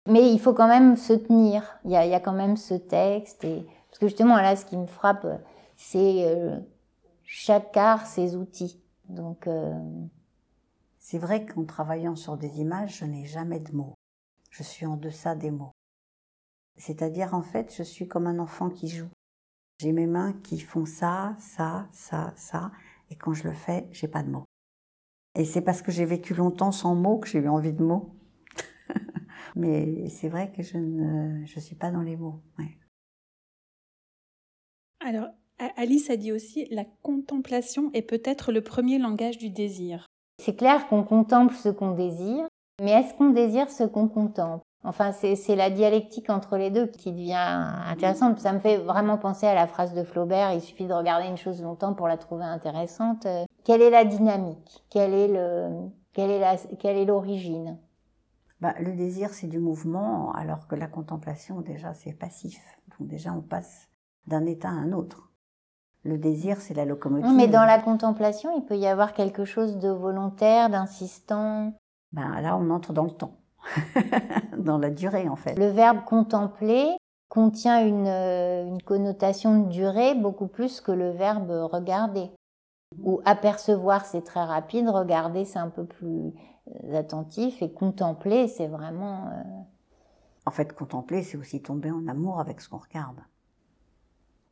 Mais 0.08 0.32
il 0.32 0.40
faut 0.40 0.54
quand 0.54 0.68
même 0.68 0.96
se 0.96 1.14
tenir. 1.14 1.64
Il 1.86 1.92
y 1.92 1.96
a, 1.96 2.06
il 2.06 2.12
y 2.12 2.16
a 2.16 2.20
quand 2.20 2.34
même 2.34 2.58
ce 2.58 2.74
texte. 2.74 3.44
Et... 3.44 3.66
Parce 3.90 4.00
que 4.00 4.08
justement, 4.08 4.36
là, 4.36 4.56
ce 4.56 4.66
qui 4.66 4.78
me 4.78 4.88
frappe, 4.88 5.26
c'est 5.78 6.26
euh, 6.26 6.60
chaque 7.24 7.76
art, 7.78 8.06
ses 8.06 8.36
outils. 8.36 8.80
Donc. 9.10 9.48
Euh... 9.48 9.74
C'est 11.04 11.18
vrai 11.18 11.46
qu'en 11.46 11.66
travaillant 11.66 12.16
sur 12.16 12.38
des 12.38 12.60
images, 12.62 13.00
je 13.00 13.06
n'ai 13.06 13.26
jamais 13.26 13.60
de 13.60 13.76
mots. 13.76 13.96
Je 14.52 14.62
suis 14.62 14.86
en 14.86 14.98
deçà 14.98 15.34
des 15.34 15.50
mots. 15.50 15.74
C'est-à-dire, 16.78 17.34
en 17.34 17.42
fait, 17.42 17.74
je 17.76 17.82
suis 17.82 18.08
comme 18.08 18.28
un 18.28 18.38
enfant 18.38 18.70
qui 18.70 18.88
joue. 18.88 19.10
J'ai 19.82 19.94
mes 19.94 20.06
mains 20.06 20.34
qui 20.44 20.60
font 20.60 20.86
ça, 20.86 21.36
ça, 21.40 21.88
ça, 21.92 22.34
ça, 22.36 22.72
et 23.10 23.16
quand 23.16 23.34
je 23.34 23.48
le 23.48 23.54
fais, 23.56 23.88
j'ai 23.90 24.08
pas 24.08 24.22
de 24.22 24.30
mots. 24.30 24.46
Et 25.34 25.44
c'est 25.44 25.62
parce 25.62 25.82
que 25.82 25.92
j'ai 25.92 26.06
vécu 26.06 26.36
longtemps 26.36 26.72
sans 26.72 26.94
mots 26.94 27.18
que 27.18 27.28
j'ai 27.28 27.40
eu 27.40 27.48
envie 27.48 27.74
de 27.74 27.82
mots. 27.82 28.14
Mais 29.56 30.08
c'est 30.10 30.30
vrai 30.30 30.52
que 30.52 30.62
je 30.62 30.78
ne 30.78 31.44
je 31.48 31.60
suis 31.60 31.76
pas 31.76 31.90
dans 31.90 32.04
les 32.04 32.16
mots. 32.16 32.44
Alors, 35.00 35.30
Alice 35.78 36.12
a 36.12 36.16
dit 36.16 36.32
aussi 36.32 36.68
la 36.70 36.86
contemplation 37.02 37.90
est 37.96 38.04
peut-être 38.04 38.52
le 38.52 38.62
premier 38.62 39.00
langage 39.00 39.40
du 39.40 39.50
désir. 39.50 40.06
C'est 40.38 40.56
clair 40.56 40.88
qu'on 40.90 41.04
contemple 41.04 41.56
ce 41.56 41.70
qu'on 41.70 41.96
désire, 41.96 42.48
mais 42.80 42.92
est-ce 42.92 43.16
qu'on 43.16 43.32
désire 43.32 43.72
ce 43.72 43.86
qu'on 43.86 44.08
contemple? 44.08 44.64
Enfin, 44.84 45.12
c'est 45.12 45.56
la 45.56 45.70
dialectique 45.70 46.30
entre 46.30 46.58
les 46.58 46.72
deux 46.72 46.88
qui 46.88 47.12
devient 47.12 47.36
intéressante. 47.88 48.40
Ça 48.40 48.52
me 48.52 48.60
fait 48.60 48.78
vraiment 48.78 49.18
penser 49.18 49.46
à 49.46 49.54
la 49.54 49.68
phrase 49.68 49.94
de 49.94 50.04
Flaubert, 50.04 50.54
il 50.54 50.62
suffit 50.62 50.88
de 50.88 50.94
regarder 50.94 51.28
une 51.28 51.38
chose 51.38 51.62
longtemps 51.62 51.94
pour 51.94 52.08
la 52.08 52.18
trouver 52.18 52.46
intéressante. 52.46 53.28
Quelle 53.64 53.82
est 53.82 53.92
la 53.92 54.06
dynamique? 54.06 54.84
Quelle 54.90 55.14
est 55.14 55.28
le 55.28 55.90
quelle 56.14 56.32
est 56.32 56.78
quelle 56.78 56.98
est 56.98 57.06
l'origine? 57.06 57.78
Bah, 58.60 58.76
le 58.80 58.94
désir, 58.94 59.34
c'est 59.34 59.48
du 59.48 59.60
mouvement, 59.60 60.32
alors 60.34 60.68
que 60.68 60.76
la 60.76 60.88
contemplation, 60.88 61.62
déjà, 61.62 61.94
c'est 61.94 62.14
passif. 62.14 62.62
Donc 63.00 63.08
déjà, 63.08 63.34
on 63.34 63.42
passe 63.42 63.88
d'un 64.28 64.46
état 64.46 64.70
à 64.70 64.74
un 64.74 64.92
autre. 64.92 65.32
Le 66.04 66.18
désir, 66.18 66.62
c'est 66.62 66.76
la 66.76 66.86
locomotive. 66.86 67.36
mais 67.36 67.48
dans 67.48 67.66
la 67.66 67.80
contemplation, 67.80 68.52
il 68.56 68.64
peut 68.64 68.78
y 68.78 68.88
avoir 68.88 69.14
quelque 69.14 69.46
chose 69.46 69.78
de 69.78 69.90
volontaire, 69.90 70.70
d'insistant. 70.70 71.74
Ben 72.12 72.42
là, 72.42 72.58
on 72.58 72.70
entre 72.70 72.94
dans 72.94 73.04
le 73.04 73.12
temps, 73.12 73.38
dans 74.58 74.78
la 74.78 74.90
durée, 74.90 75.30
en 75.30 75.36
fait. 75.36 75.58
Le 75.58 75.68
verbe 75.68 76.04
contempler 76.06 76.96
contient 77.30 77.86
une, 77.86 78.08
euh, 78.08 78.68
une 78.68 78.82
connotation 78.82 79.62
de 79.62 79.70
durée 79.70 80.16
beaucoup 80.16 80.48
plus 80.48 80.82
que 80.82 80.92
le 80.92 81.12
verbe 81.12 81.50
regarder. 81.72 82.30
Ou 83.04 83.22
apercevoir, 83.24 84.06
c'est 84.06 84.24
très 84.24 84.44
rapide, 84.44 84.90
regarder, 84.90 85.46
c'est 85.46 85.60
un 85.60 85.70
peu 85.70 85.86
plus 85.86 86.34
euh, 86.84 87.00
attentif, 87.00 87.62
et 87.62 87.72
contempler, 87.72 88.48
c'est 88.48 88.68
vraiment... 88.68 89.28
Euh, 89.28 89.44
en 90.46 90.52
fait, 90.52 90.74
contempler, 90.74 91.24
c'est 91.24 91.38
aussi 91.38 91.62
tomber 91.62 91.92
en 91.92 92.08
amour 92.08 92.40
avec 92.40 92.60
ce 92.60 92.68
qu'on 92.68 92.80
regarde. 92.80 93.22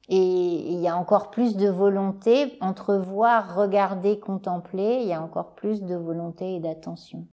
Et 0.07 0.71
il 0.71 0.79
y 0.79 0.87
a 0.87 0.95
encore 0.97 1.29
plus 1.29 1.55
de 1.55 1.67
volonté, 1.67 2.57
entre 2.61 2.95
voir, 2.95 3.55
regarder, 3.55 4.19
contempler, 4.19 5.01
il 5.01 5.07
y 5.07 5.13
a 5.13 5.21
encore 5.21 5.53
plus 5.55 5.83
de 5.83 5.95
volonté 5.95 6.55
et 6.55 6.59
d'attention. 6.59 7.27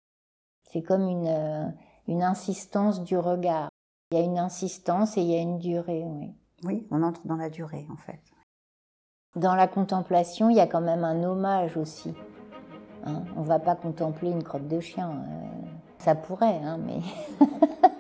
C'est 0.72 0.82
comme 0.82 1.08
une, 1.08 1.28
euh, 1.28 1.68
une 2.08 2.24
insistance 2.24 3.04
du 3.04 3.18
regard. 3.18 3.70
Il 4.12 4.18
y 4.18 4.22
a 4.22 4.24
une 4.24 4.40
insistance 4.40 5.18
et 5.18 5.22
il 5.22 5.28
y 5.28 5.36
a 5.36 5.42
une 5.42 5.60
durée, 5.60 6.04
oui. 6.06 6.34
Oui, 6.64 6.88
on 6.92 7.04
entre 7.04 7.26
dans 7.28 7.36
la 7.36 7.50
durée, 7.50 7.86
en 7.92 7.98
fait. 7.98 8.22
Dans 9.36 9.56
la 9.56 9.68
contemplation, 9.68 10.50
il 10.50 10.56
y 10.56 10.62
a 10.62 10.68
quand 10.68 10.82
même 10.82 11.04
un 11.04 11.24
hommage 11.24 11.76
aussi. 11.78 12.14
Hein 13.06 13.24
on 13.36 13.42
va 13.42 13.60
pas 13.60 13.76
contempler 13.76 14.30
une 14.30 14.44
crotte 14.44 14.68
de 14.68 14.80
chien. 14.80 15.10
Euh, 15.10 15.68
ça 15.98 16.16
pourrait, 16.16 16.62
hein, 16.64 16.78
mais. 16.78 17.00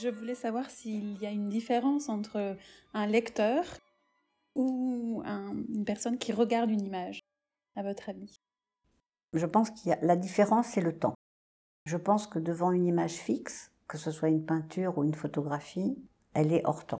Je 0.00 0.08
voulais 0.08 0.34
savoir 0.34 0.70
s'il 0.70 1.20
y 1.20 1.26
a 1.26 1.30
une 1.30 1.50
différence 1.50 2.08
entre 2.08 2.56
un 2.94 3.06
lecteur 3.06 3.64
ou 4.54 5.22
une 5.26 5.84
personne 5.84 6.16
qui 6.16 6.32
regarde 6.32 6.70
une 6.70 6.80
image, 6.80 7.20
à 7.76 7.82
votre 7.82 8.08
avis? 8.08 8.40
Je 9.34 9.44
pense 9.44 9.70
qu'il 9.70 9.90
y 9.90 9.92
a 9.92 9.98
la 10.00 10.16
différence, 10.16 10.68
c'est 10.68 10.80
le 10.80 10.98
temps. 10.98 11.14
Je 11.84 11.98
pense 11.98 12.26
que 12.26 12.38
devant 12.38 12.72
une 12.72 12.86
image 12.86 13.12
fixe, 13.12 13.72
que 13.88 13.98
ce 13.98 14.10
soit 14.10 14.30
une 14.30 14.46
peinture 14.46 14.96
ou 14.96 15.04
une 15.04 15.14
photographie, 15.14 15.98
elle 16.32 16.52
est 16.54 16.64
hors 16.64 16.86
temps. 16.86 16.98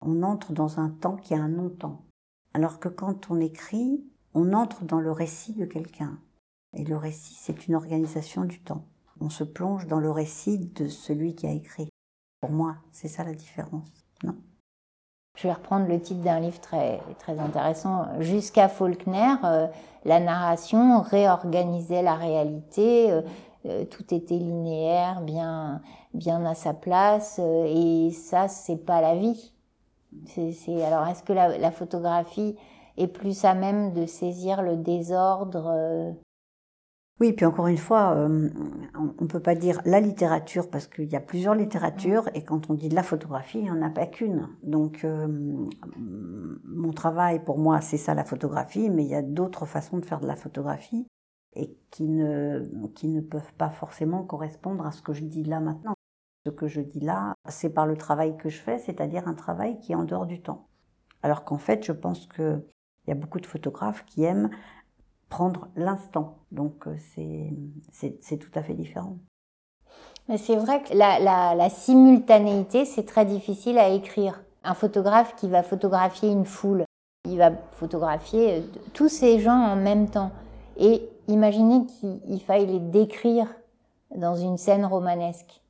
On 0.00 0.22
entre 0.22 0.54
dans 0.54 0.80
un 0.80 0.88
temps 0.88 1.16
qui 1.16 1.34
a 1.34 1.38
un 1.38 1.48
non-temps. 1.48 2.06
Alors 2.54 2.80
que 2.80 2.88
quand 2.88 3.30
on 3.30 3.38
écrit, 3.38 4.02
on 4.32 4.54
entre 4.54 4.84
dans 4.84 5.00
le 5.00 5.12
récit 5.12 5.52
de 5.52 5.66
quelqu'un. 5.66 6.18
Et 6.72 6.84
le 6.84 6.96
récit, 6.96 7.34
c'est 7.34 7.66
une 7.66 7.74
organisation 7.74 8.46
du 8.46 8.62
temps. 8.62 8.86
On 9.20 9.28
se 9.28 9.44
plonge 9.44 9.86
dans 9.86 10.00
le 10.00 10.10
récit 10.10 10.58
de 10.58 10.88
celui 10.88 11.34
qui 11.34 11.46
a 11.46 11.52
écrit. 11.52 11.89
Pour 12.40 12.50
moi, 12.50 12.76
c'est 12.92 13.08
ça 13.08 13.24
la 13.24 13.34
différence, 13.34 13.88
non 14.24 14.36
je 15.40 15.48
vais 15.48 15.54
reprendre 15.54 15.88
le 15.88 15.98
titre 16.00 16.20
d'un 16.20 16.40
livre 16.40 16.60
très, 16.60 17.00
très 17.18 17.38
intéressant. 17.38 18.06
Jusqu'à 18.20 18.68
Faulkner, 18.68 19.36
euh, 19.44 19.68
la 20.04 20.20
narration 20.20 21.00
réorganisait 21.00 22.02
la 22.02 22.14
réalité, 22.14 23.10
euh, 23.10 23.22
euh, 23.66 23.84
tout 23.86 24.14
était 24.14 24.36
linéaire, 24.36 25.22
bien, 25.22 25.80
bien 26.12 26.44
à 26.44 26.54
sa 26.54 26.74
place, 26.74 27.38
et 27.38 28.10
ça, 28.10 28.48
c'est 28.48 28.84
pas 28.84 29.00
la 29.00 29.14
vie. 29.14 29.52
C'est, 30.26 30.84
alors, 30.84 31.06
est-ce 31.06 31.22
que 31.22 31.32
la, 31.32 31.70
photographie 31.70 32.56
est 32.98 33.06
plus 33.06 33.44
à 33.44 33.54
même 33.54 33.94
de 33.94 34.04
saisir 34.06 34.60
le 34.60 34.76
désordre. 34.76 36.14
Oui, 37.20 37.34
puis 37.34 37.44
encore 37.44 37.66
une 37.66 37.76
fois, 37.76 38.14
euh, 38.14 38.48
on 38.94 39.24
ne 39.24 39.28
peut 39.28 39.40
pas 39.40 39.54
dire 39.54 39.82
la 39.84 40.00
littérature 40.00 40.70
parce 40.70 40.86
qu'il 40.86 41.04
y 41.04 41.16
a 41.16 41.20
plusieurs 41.20 41.54
littératures 41.54 42.30
et 42.34 42.42
quand 42.42 42.70
on 42.70 42.74
dit 42.74 42.88
la 42.88 43.02
photographie, 43.02 43.58
il 43.58 43.64
n'y 43.64 43.70
en 43.70 43.82
a 43.82 43.90
pas 43.90 44.06
qu'une. 44.06 44.48
Donc 44.62 45.04
euh, 45.04 45.28
mon 46.64 46.92
travail 46.92 47.44
pour 47.44 47.58
moi, 47.58 47.82
c'est 47.82 47.98
ça 47.98 48.14
la 48.14 48.24
photographie, 48.24 48.88
mais 48.88 49.04
il 49.04 49.10
y 49.10 49.14
a 49.14 49.20
d'autres 49.20 49.66
façons 49.66 49.98
de 49.98 50.06
faire 50.06 50.20
de 50.20 50.26
la 50.26 50.34
photographie 50.34 51.06
et 51.54 51.76
qui 51.90 52.08
ne, 52.08 52.64
qui 52.94 53.08
ne 53.08 53.20
peuvent 53.20 53.52
pas 53.58 53.68
forcément 53.68 54.24
correspondre 54.24 54.86
à 54.86 54.92
ce 54.92 55.02
que 55.02 55.12
je 55.12 55.24
dis 55.24 55.44
là 55.44 55.60
maintenant. 55.60 55.94
Ce 56.46 56.50
que 56.50 56.68
je 56.68 56.80
dis 56.80 57.00
là, 57.00 57.34
c'est 57.50 57.68
par 57.68 57.86
le 57.86 57.98
travail 57.98 58.38
que 58.38 58.48
je 58.48 58.58
fais, 58.58 58.78
c'est-à-dire 58.78 59.28
un 59.28 59.34
travail 59.34 59.78
qui 59.80 59.92
est 59.92 59.96
en 59.96 60.04
dehors 60.04 60.24
du 60.24 60.40
temps. 60.40 60.68
Alors 61.22 61.44
qu'en 61.44 61.58
fait, 61.58 61.84
je 61.84 61.92
pense 61.92 62.26
qu'il 62.28 62.62
y 63.08 63.10
a 63.10 63.14
beaucoup 63.14 63.40
de 63.40 63.46
photographes 63.46 64.06
qui 64.06 64.22
aiment 64.24 64.48
prendre 65.30 65.68
l'instant. 65.76 66.34
Donc 66.52 66.86
euh, 66.86 66.96
c'est 67.92 68.36
tout 68.36 68.50
à 68.54 68.62
fait 68.62 68.74
différent. 68.74 69.16
Mais 70.28 70.36
c'est 70.36 70.56
vrai 70.56 70.82
que 70.82 70.94
la, 70.94 71.70
simultanéité, 71.70 72.84
c'est 72.84 73.06
très 73.06 73.24
difficile 73.24 73.78
à 73.78 73.88
écrire. 73.88 74.42
Un 74.62 74.74
photographe 74.74 75.34
qui 75.36 75.48
va 75.48 75.62
photographier 75.62 76.30
une 76.30 76.44
foule, 76.44 76.84
il 77.24 77.38
va 77.38 77.52
photographier 77.72 78.58
euh, 78.58 78.60
tous 78.92 79.08
ces 79.08 79.40
gens 79.40 79.58
en 79.58 79.76
même 79.76 80.10
temps. 80.10 80.32
Et 80.76 81.08
imaginez 81.28 81.86
qu'il 81.86 82.42
faille 82.42 82.66
les 82.66 82.78
décrire 82.78 83.46
dans 84.14 84.36
une 84.36 84.58
scène 84.58 84.84
romanesque. 84.84 85.62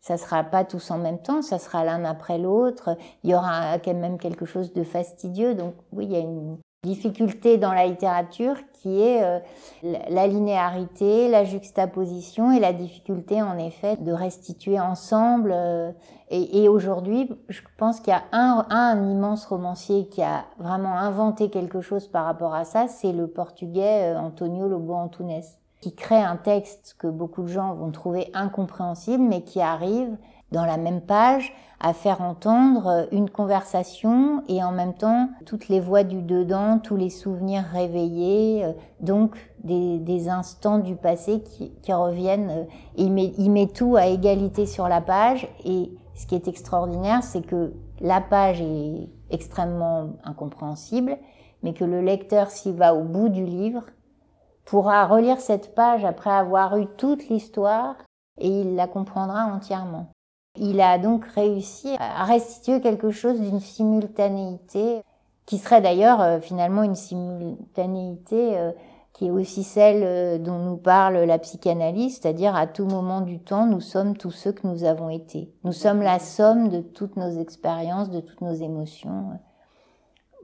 Ça 0.00 0.16
sera 0.16 0.44
pas 0.44 0.64
tous 0.64 0.90
en 0.90 0.98
même 0.98 1.18
temps, 1.18 1.42
ça 1.42 1.58
sera 1.58 1.84
l'un 1.84 2.04
après 2.04 2.38
l'autre. 2.38 2.96
Il 3.24 3.30
y 3.30 3.34
aura 3.34 3.78
quand 3.78 3.94
même 3.94 4.18
quelque 4.18 4.46
chose 4.46 4.72
de 4.72 4.84
fastidieux. 4.84 5.54
Donc 5.54 5.74
oui, 5.92 6.04
il 6.04 6.12
y 6.12 6.16
a 6.16 6.20
une 6.20 6.58
difficulté 6.84 7.58
dans 7.58 7.72
la 7.72 7.88
littérature 7.88 8.54
qui 8.72 9.02
est 9.02 9.24
euh, 9.24 9.40
la 9.82 10.28
linéarité, 10.28 11.28
la 11.28 11.42
juxtaposition 11.42 12.52
et 12.52 12.60
la 12.60 12.72
difficulté 12.72 13.42
en 13.42 13.58
effet 13.58 13.96
de 13.96 14.12
restituer 14.12 14.78
ensemble. 14.78 15.50
Euh, 15.52 15.90
et, 16.30 16.68
aujourd'hui, 16.68 17.30
je 17.48 17.62
pense 17.78 17.98
qu'il 17.98 18.12
y 18.12 18.16
a 18.16 18.22
un, 18.30 18.64
un, 18.70 19.10
immense 19.10 19.44
romancier 19.46 20.06
qui 20.06 20.22
a 20.22 20.44
vraiment 20.58 20.96
inventé 20.96 21.50
quelque 21.50 21.80
chose 21.80 22.06
par 22.06 22.26
rapport 22.26 22.54
à 22.54 22.64
ça, 22.64 22.86
c'est 22.86 23.12
le 23.12 23.26
portugais 23.26 24.14
euh, 24.14 24.20
Antonio 24.20 24.68
Lobo 24.68 24.94
Antunes, 24.94 25.42
qui 25.80 25.96
crée 25.96 26.22
un 26.22 26.36
texte 26.36 26.94
que 26.96 27.08
beaucoup 27.08 27.42
de 27.42 27.48
gens 27.48 27.74
vont 27.74 27.90
trouver 27.90 28.30
incompréhensible, 28.34 29.24
mais 29.24 29.42
qui 29.42 29.60
arrive 29.60 30.16
dans 30.52 30.64
la 30.64 30.76
même 30.76 31.00
page 31.00 31.52
à 31.80 31.92
faire 31.92 32.22
entendre 32.22 33.06
une 33.12 33.30
conversation 33.30 34.42
et 34.48 34.64
en 34.64 34.72
même 34.72 34.94
temps 34.94 35.28
toutes 35.46 35.68
les 35.68 35.78
voix 35.78 36.02
du 36.02 36.22
dedans, 36.22 36.80
tous 36.80 36.96
les 36.96 37.10
souvenirs 37.10 37.64
réveillés, 37.72 38.64
euh, 38.64 38.72
donc 39.00 39.36
des, 39.62 39.98
des 39.98 40.28
instants 40.28 40.78
du 40.78 40.96
passé 40.96 41.40
qui, 41.42 41.70
qui 41.82 41.92
reviennent. 41.92 42.50
Euh, 42.50 42.64
il 42.96 43.12
met, 43.12 43.32
il 43.38 43.50
met 43.50 43.68
tout 43.68 43.94
à 43.96 44.06
égalité 44.06 44.66
sur 44.66 44.88
la 44.88 45.00
page 45.00 45.46
et 45.64 45.92
ce 46.16 46.26
qui 46.26 46.34
est 46.34 46.48
extraordinaire, 46.48 47.22
c'est 47.22 47.42
que 47.42 47.72
la 48.00 48.20
page 48.20 48.60
est 48.60 49.08
extrêmement 49.30 50.14
incompréhensible, 50.24 51.16
mais 51.62 51.74
que 51.74 51.84
le 51.84 52.00
lecteur, 52.00 52.50
s'il 52.50 52.74
va 52.74 52.94
au 52.94 53.04
bout 53.04 53.28
du 53.28 53.44
livre, 53.44 53.84
pourra 54.64 55.06
relire 55.06 55.40
cette 55.40 55.76
page 55.76 56.04
après 56.04 56.30
avoir 56.30 56.76
eu 56.76 56.86
toute 56.96 57.28
l'histoire 57.28 57.94
et 58.38 58.48
il 58.48 58.74
la 58.74 58.88
comprendra 58.88 59.46
entièrement. 59.46 60.08
Il 60.60 60.80
a 60.80 60.98
donc 60.98 61.24
réussi 61.24 61.96
à 61.98 62.24
restituer 62.24 62.80
quelque 62.80 63.10
chose 63.10 63.40
d'une 63.40 63.60
simultanéité 63.60 65.02
qui 65.48 65.56
serait 65.56 65.80
d'ailleurs 65.80 66.20
euh, 66.20 66.40
finalement 66.40 66.82
une 66.82 66.94
simultanéité 66.94 68.58
euh, 68.58 68.70
qui 69.14 69.28
est 69.28 69.30
aussi 69.30 69.64
celle 69.64 70.02
euh, 70.04 70.38
dont 70.38 70.58
nous 70.58 70.76
parle 70.76 71.16
la 71.16 71.38
psychanalyse, 71.38 72.18
c'est-à-dire 72.20 72.54
à 72.54 72.66
tout 72.66 72.84
moment 72.84 73.22
du 73.22 73.38
temps, 73.38 73.64
nous 73.64 73.80
sommes 73.80 74.14
tous 74.14 74.30
ceux 74.30 74.52
que 74.52 74.66
nous 74.66 74.84
avons 74.84 75.08
été. 75.08 75.50
Nous 75.64 75.72
sommes 75.72 76.02
la 76.02 76.18
somme 76.18 76.68
de 76.68 76.82
toutes 76.82 77.16
nos 77.16 77.40
expériences, 77.40 78.10
de 78.10 78.20
toutes 78.20 78.42
nos 78.42 78.52
émotions. 78.52 79.38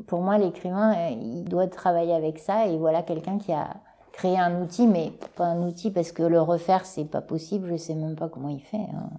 Pour 0.07 0.23
moi, 0.23 0.39
l'écrivain, 0.39 0.95
il 1.11 1.45
doit 1.45 1.67
travailler 1.67 2.15
avec 2.15 2.39
ça, 2.39 2.67
et 2.67 2.79
voilà 2.79 3.03
quelqu'un 3.03 3.37
qui 3.37 3.53
a 3.53 3.75
créé 4.13 4.39
un 4.39 4.63
outil, 4.63 4.87
mais 4.87 5.13
pas 5.37 5.45
un 5.45 5.67
outil 5.69 5.91
parce 5.91 6.13
que 6.13 6.23
le 6.23 6.41
refaire, 6.41 6.87
c'est 6.87 7.05
pas 7.05 7.21
possible, 7.21 7.69
je 7.73 7.77
sais 7.77 7.95
même 7.95 8.17
pas 8.17 8.29
comment 8.29 8.49
il 8.49 8.63
fait. 8.63 8.77
Hein. 8.77 9.11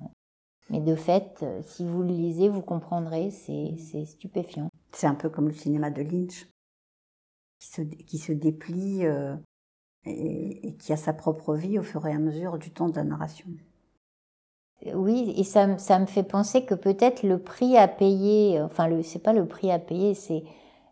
Mais 0.69 0.79
de 0.79 0.95
fait, 0.95 1.39
euh, 1.43 1.61
si 1.63 1.85
vous 1.85 2.01
le 2.01 2.09
lisez, 2.09 2.49
vous 2.49 2.61
comprendrez, 2.61 3.29
c'est 3.31 4.05
stupéfiant. 4.05 4.69
C'est 4.91 5.07
un 5.07 5.15
peu 5.15 5.29
comme 5.29 5.47
le 5.47 5.53
cinéma 5.53 5.91
de 5.91 6.01
Lynch, 6.01 6.47
qui 7.59 7.67
se, 7.67 7.81
qui 7.81 8.17
se 8.17 8.31
déplie 8.31 9.05
euh, 9.05 9.35
et, 10.05 10.75
qui 10.79 10.91
a 10.91 10.97
sa 10.97 11.13
propre 11.13 11.53
vie 11.55 11.77
au 11.77 11.83
fur 11.83 12.05
et 12.07 12.11
à 12.11 12.19
mesure 12.19 12.57
du 12.57 12.71
temps 12.71 12.89
de 12.89 12.95
la 12.95 13.03
narration. 13.03 13.47
Oui, 14.93 15.33
et 15.37 15.43
ça, 15.43 15.77
ça 15.77 15.99
me 15.99 16.05
fait 16.05 16.23
penser 16.23 16.65
que 16.65 16.75
peut-être 16.75 17.23
le 17.23 17.39
prix 17.39 17.77
à 17.77 17.87
payer, 17.87 18.61
enfin, 18.61 18.89
c'est 19.03 19.23
pas 19.23 19.33
le 19.33 19.47
prix 19.47 19.71
à 19.71 19.79
payer, 19.79 20.13
c'est 20.15 20.43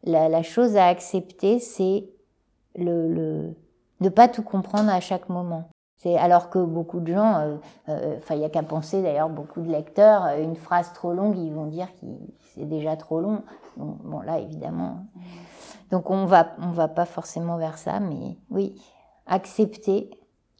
la, 0.03 0.29
la, 0.29 0.41
chose 0.41 0.77
à 0.77 0.87
accepter, 0.87 1.59
c'est 1.59 2.09
le, 2.75 3.13
le, 3.13 3.55
ne 3.99 4.09
pas 4.09 4.27
tout 4.27 4.41
comprendre 4.41 4.89
à 4.89 4.99
chaque 4.99 5.29
moment 5.29 5.69
alors 6.05 6.49
que 6.49 6.59
beaucoup 6.59 6.99
de 6.99 7.13
gens, 7.13 7.37
euh, 7.39 7.55
euh, 7.89 8.17
enfin 8.17 8.35
il 8.35 8.41
y 8.41 8.45
a 8.45 8.49
qu'à 8.49 8.63
penser 8.63 9.01
d'ailleurs 9.01 9.29
beaucoup 9.29 9.61
de 9.61 9.69
lecteurs, 9.69 10.25
euh, 10.25 10.43
une 10.43 10.55
phrase 10.55 10.91
trop 10.93 11.13
longue, 11.13 11.37
ils 11.37 11.53
vont 11.53 11.67
dire 11.67 11.87
que 11.99 12.05
c'est 12.53 12.67
déjà 12.67 12.95
trop 12.95 13.19
long. 13.19 13.43
bon 13.77 14.21
là 14.21 14.39
évidemment, 14.39 15.05
donc 15.91 16.09
on 16.09 16.25
va 16.25 16.47
on 16.61 16.71
va 16.71 16.87
pas 16.87 17.05
forcément 17.05 17.57
vers 17.57 17.77
ça, 17.77 17.99
mais 17.99 18.37
oui, 18.49 18.75
accepter 19.27 20.09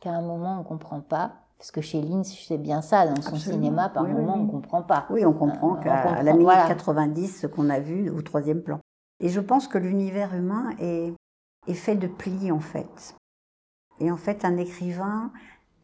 qu'à 0.02 0.12
un 0.12 0.22
moment 0.22 0.58
on 0.60 0.64
comprend 0.64 1.02
pas. 1.02 1.34
Parce 1.58 1.72
que 1.72 1.80
chez 1.80 2.02
Lynch, 2.02 2.46
c'est 2.46 2.58
bien 2.58 2.82
ça, 2.82 3.08
dans 3.08 3.22
son 3.22 3.38
cinéma, 3.38 3.88
par 3.88 4.04
moment, 4.04 4.36
on 4.36 4.48
comprend 4.48 4.82
pas. 4.82 5.06
Oui, 5.10 5.26
on 5.26 5.32
comprend 5.32 5.76
qu'à 5.76 6.22
la 6.22 6.34
minute 6.34 6.50
90, 6.68 7.40
ce 7.40 7.48
qu'on 7.48 7.70
a 7.70 7.80
vu 7.80 8.10
au 8.10 8.22
troisième 8.22 8.62
plan. 8.62 8.82
Et 9.22 9.30
je 9.30 9.40
pense 9.40 9.70
que 9.70 9.78
l'univers 9.78 10.36
humain 10.36 10.72
est, 10.78 11.14
est 11.68 11.74
fait 11.74 11.96
de 11.96 12.08
plis, 12.08 12.52
en 12.52 12.60
fait. 12.60 13.16
Et 14.00 14.12
en 14.12 14.18
fait, 14.18 14.46
un 14.46 14.58
écrivain, 14.58 15.32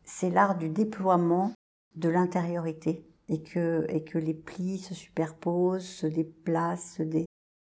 c'est 0.04 0.30
l'art 0.30 0.58
du 0.58 0.70
déploiement 0.70 1.54
de 1.96 2.10
l'intériorité 2.10 3.06
et 3.28 3.42
que, 3.42 3.86
et 3.90 4.04
que 4.04 4.18
les 4.18 4.34
plis 4.34 4.80
se 4.80 4.94
superposent, 4.94 5.86
se 5.86 6.08
déplacent, 6.08 7.02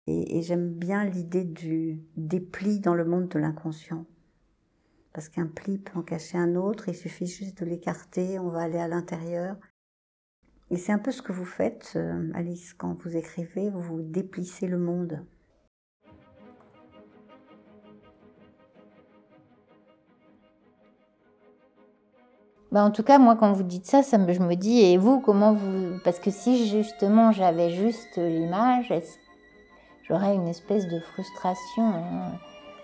et, 0.08 0.42
j'aime 0.42 0.72
bien 0.72 1.04
l'idée 1.04 1.44
du 1.44 2.00
des 2.16 2.40
dans 2.78 2.94
le 2.94 3.04
monde 3.04 3.28
de 3.28 3.40
l'inconscient. 3.40 4.06
Parce 5.12 5.28
qu'un 5.28 5.46
pli 5.46 5.78
peut 5.78 5.98
en 5.98 6.02
cacher 6.02 6.38
un 6.38 6.54
autre, 6.54 6.88
il 6.88 6.94
suffit 6.94 7.26
juste 7.26 7.58
de 7.58 7.64
l'écarter, 7.64 8.38
on 8.38 8.50
va 8.50 8.60
aller 8.60 8.78
à 8.78 8.86
l'intérieur. 8.86 9.56
Et 10.70 10.76
c'est 10.76 10.92
un 10.92 10.98
peu 10.98 11.10
ce 11.10 11.22
que 11.22 11.32
vous 11.32 11.44
faites, 11.44 11.94
euh, 11.96 12.30
Alice, 12.34 12.74
quand 12.74 13.02
vous 13.02 13.16
écrivez, 13.16 13.70
vous 13.70 14.02
déplissez 14.02 14.66
le 14.68 14.78
monde. 14.78 15.24
Bah, 22.76 22.84
en 22.84 22.90
tout 22.90 23.02
cas, 23.02 23.16
moi, 23.16 23.36
quand 23.36 23.54
vous 23.54 23.62
dites 23.62 23.86
ça, 23.86 24.02
ça 24.02 24.18
je 24.30 24.40
me 24.40 24.54
dis, 24.54 24.82
et 24.82 24.98
vous, 24.98 25.18
comment 25.18 25.54
vous... 25.54 25.98
Parce 26.04 26.18
que 26.18 26.30
si 26.30 26.68
justement 26.68 27.32
j'avais 27.32 27.70
juste 27.70 28.18
l'image, 28.18 28.92
j'aurais 30.02 30.34
une 30.34 30.46
espèce 30.46 30.86
de 30.86 31.00
frustration. 31.00 31.84
Hein. 31.86 32.32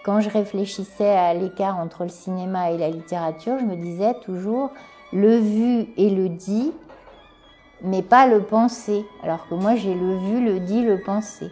Quand 0.02 0.20
je 0.20 0.30
réfléchissais 0.30 1.10
à 1.10 1.34
l'écart 1.34 1.78
entre 1.78 2.04
le 2.04 2.08
cinéma 2.08 2.70
et 2.70 2.78
la 2.78 2.88
littérature, 2.88 3.58
je 3.58 3.66
me 3.66 3.76
disais 3.76 4.14
toujours 4.24 4.70
le 5.12 5.36
vu 5.36 5.86
et 5.98 6.08
le 6.08 6.30
dit, 6.30 6.72
mais 7.82 8.00
pas 8.00 8.26
le 8.26 8.40
pensé. 8.40 9.04
Alors 9.22 9.46
que 9.46 9.54
moi, 9.54 9.76
j'ai 9.76 9.94
le 9.94 10.16
vu, 10.16 10.42
le 10.42 10.58
dit, 10.60 10.80
le 10.80 11.02
pensé. 11.02 11.50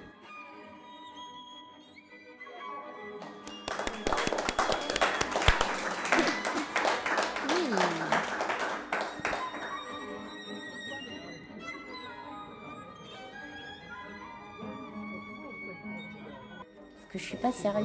pas. 17.52 17.80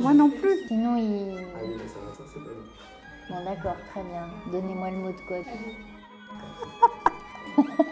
Moi 0.00 0.14
non 0.14 0.30
plus. 0.30 0.66
Sinon, 0.68 0.96
il. 0.96 1.46
Bon. 1.54 1.78
Bon, 3.28 3.44
d'accord, 3.44 3.76
très 3.90 4.02
bien. 4.02 4.28
Donnez-moi 4.52 4.90
le 4.90 4.96
mot 4.96 5.10
de 5.10 5.20
code. 5.26 5.44